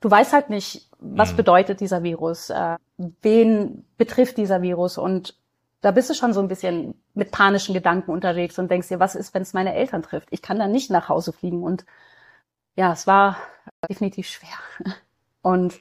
[0.00, 1.36] du weißt halt nicht, was mhm.
[1.36, 4.98] bedeutet dieser Virus, äh, wen betrifft dieser Virus.
[4.98, 5.36] Und
[5.80, 9.14] da bist du schon so ein bisschen mit panischen Gedanken unterwegs und denkst dir, was
[9.14, 10.28] ist, wenn es meine Eltern trifft?
[10.30, 11.62] Ich kann dann nicht nach Hause fliegen.
[11.62, 11.86] Und
[12.76, 13.38] ja, es war
[13.88, 14.48] definitiv schwer.
[15.42, 15.80] Und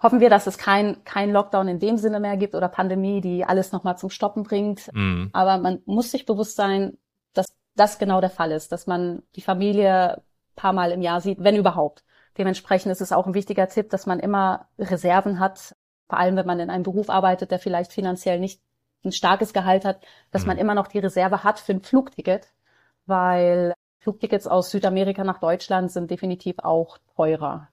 [0.00, 3.44] hoffen wir, dass es kein, kein Lockdown in dem Sinne mehr gibt oder Pandemie, die
[3.44, 4.88] alles nochmal zum Stoppen bringt.
[4.92, 5.30] Mhm.
[5.32, 6.98] Aber man muss sich bewusst sein,
[7.74, 10.22] das genau der Fall ist, dass man die Familie
[10.56, 12.04] paar Mal im Jahr sieht, wenn überhaupt.
[12.38, 15.74] Dementsprechend ist es auch ein wichtiger Tipp, dass man immer Reserven hat,
[16.08, 18.60] vor allem wenn man in einem Beruf arbeitet, der vielleicht finanziell nicht
[19.04, 20.00] ein starkes Gehalt hat,
[20.30, 20.48] dass mhm.
[20.48, 22.48] man immer noch die Reserve hat für ein Flugticket,
[23.06, 27.68] weil Flugtickets aus Südamerika nach Deutschland sind definitiv auch teurer.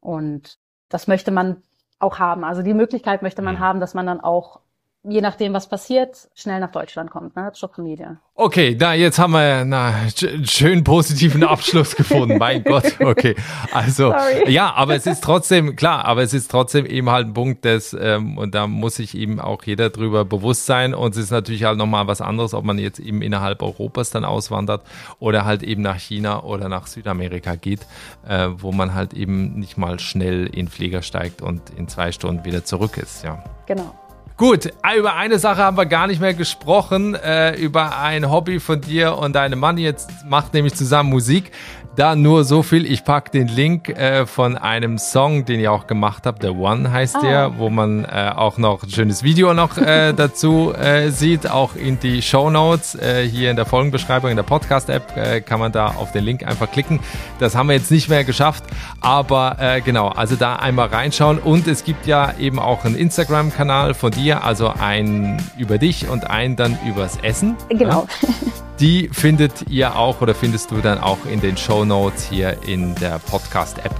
[0.00, 1.62] Und das möchte man
[1.98, 2.44] auch haben.
[2.44, 3.60] Also die Möglichkeit möchte man mhm.
[3.60, 4.60] haben, dass man dann auch
[5.06, 7.52] je nachdem, was passiert, schnell nach Deutschland kommt, ne?
[7.52, 8.18] Zur Familie.
[8.34, 9.92] Okay, da jetzt haben wir na,
[10.22, 12.38] einen schönen positiven Abschluss gefunden.
[12.38, 13.36] Mein Gott, okay.
[13.72, 14.50] Also Sorry.
[14.50, 17.94] ja, aber es ist trotzdem klar, aber es ist trotzdem eben halt ein Punkt, des
[17.98, 20.94] ähm, und da muss sich eben auch jeder drüber bewusst sein.
[20.94, 24.24] Und es ist natürlich halt nochmal was anderes, ob man jetzt eben innerhalb Europas dann
[24.24, 24.82] auswandert
[25.18, 27.86] oder halt eben nach China oder nach Südamerika geht,
[28.26, 32.44] äh, wo man halt eben nicht mal schnell in Flieger steigt und in zwei Stunden
[32.44, 33.22] wieder zurück ist.
[33.22, 33.44] Ja.
[33.66, 33.94] Genau.
[34.36, 38.80] Gut, über eine Sache haben wir gar nicht mehr gesprochen, äh, über ein Hobby von
[38.80, 39.78] dir und deinem Mann.
[39.78, 41.52] Jetzt macht nämlich zusammen Musik.
[41.96, 45.86] Da nur so viel, ich pack den Link äh, von einem Song, den ihr auch
[45.86, 47.20] gemacht habt, The One heißt ah.
[47.20, 51.76] der, wo man äh, auch noch ein schönes Video noch äh, dazu äh, sieht, auch
[51.76, 55.70] in die Show Notes, äh, hier in der Folgenbeschreibung, in der Podcast-App äh, kann man
[55.70, 56.98] da auf den Link einfach klicken.
[57.38, 58.64] Das haben wir jetzt nicht mehr geschafft,
[59.00, 64.10] aber genau, also da einmal reinschauen und es gibt ja eben auch einen Instagram-Kanal von
[64.10, 67.56] dir, also einen über dich und einen dann übers Essen.
[67.68, 68.06] Genau.
[68.22, 68.28] Ja?
[68.80, 72.94] Die findet ihr auch oder findest du dann auch in den Show Notes hier in
[72.96, 73.94] der Podcast-App.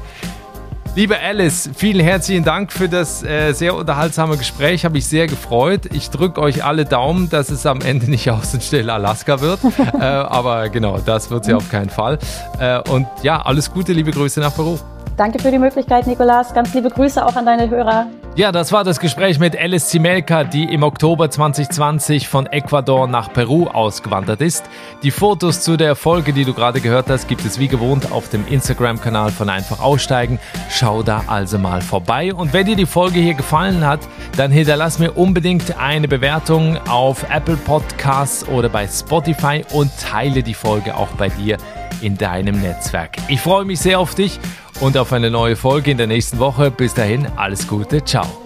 [0.96, 4.84] Liebe Alice, vielen herzlichen Dank für das äh, sehr unterhaltsame Gespräch.
[4.84, 5.86] Habe ich sehr gefreut.
[5.92, 9.58] Ich drücke euch alle Daumen, dass es am Ende nicht Außenstelle Alaska wird.
[9.94, 12.18] äh, aber genau, das wird sie auf keinen Fall.
[12.60, 14.78] Äh, und ja, alles Gute, liebe Grüße nach Peru.
[15.16, 16.54] Danke für die Möglichkeit, Nikolas.
[16.54, 18.06] Ganz liebe Grüße auch an deine Hörer.
[18.36, 23.32] Ja, das war das Gespräch mit Alice Zimelka, die im Oktober 2020 von Ecuador nach
[23.32, 24.64] Peru ausgewandert ist.
[25.04, 28.30] Die Fotos zu der Folge, die du gerade gehört hast, gibt es wie gewohnt auf
[28.30, 30.40] dem Instagram-Kanal von Einfach Aussteigen.
[30.68, 32.34] Schau da also mal vorbei.
[32.34, 34.00] Und wenn dir die Folge hier gefallen hat,
[34.36, 40.54] dann hinterlass mir unbedingt eine Bewertung auf Apple Podcasts oder bei Spotify und teile die
[40.54, 41.56] Folge auch bei dir
[42.00, 43.16] in deinem Netzwerk.
[43.28, 44.40] Ich freue mich sehr auf dich
[44.80, 46.70] und auf eine neue Folge in der nächsten Woche.
[46.70, 48.43] Bis dahin, alles Gute, ciao.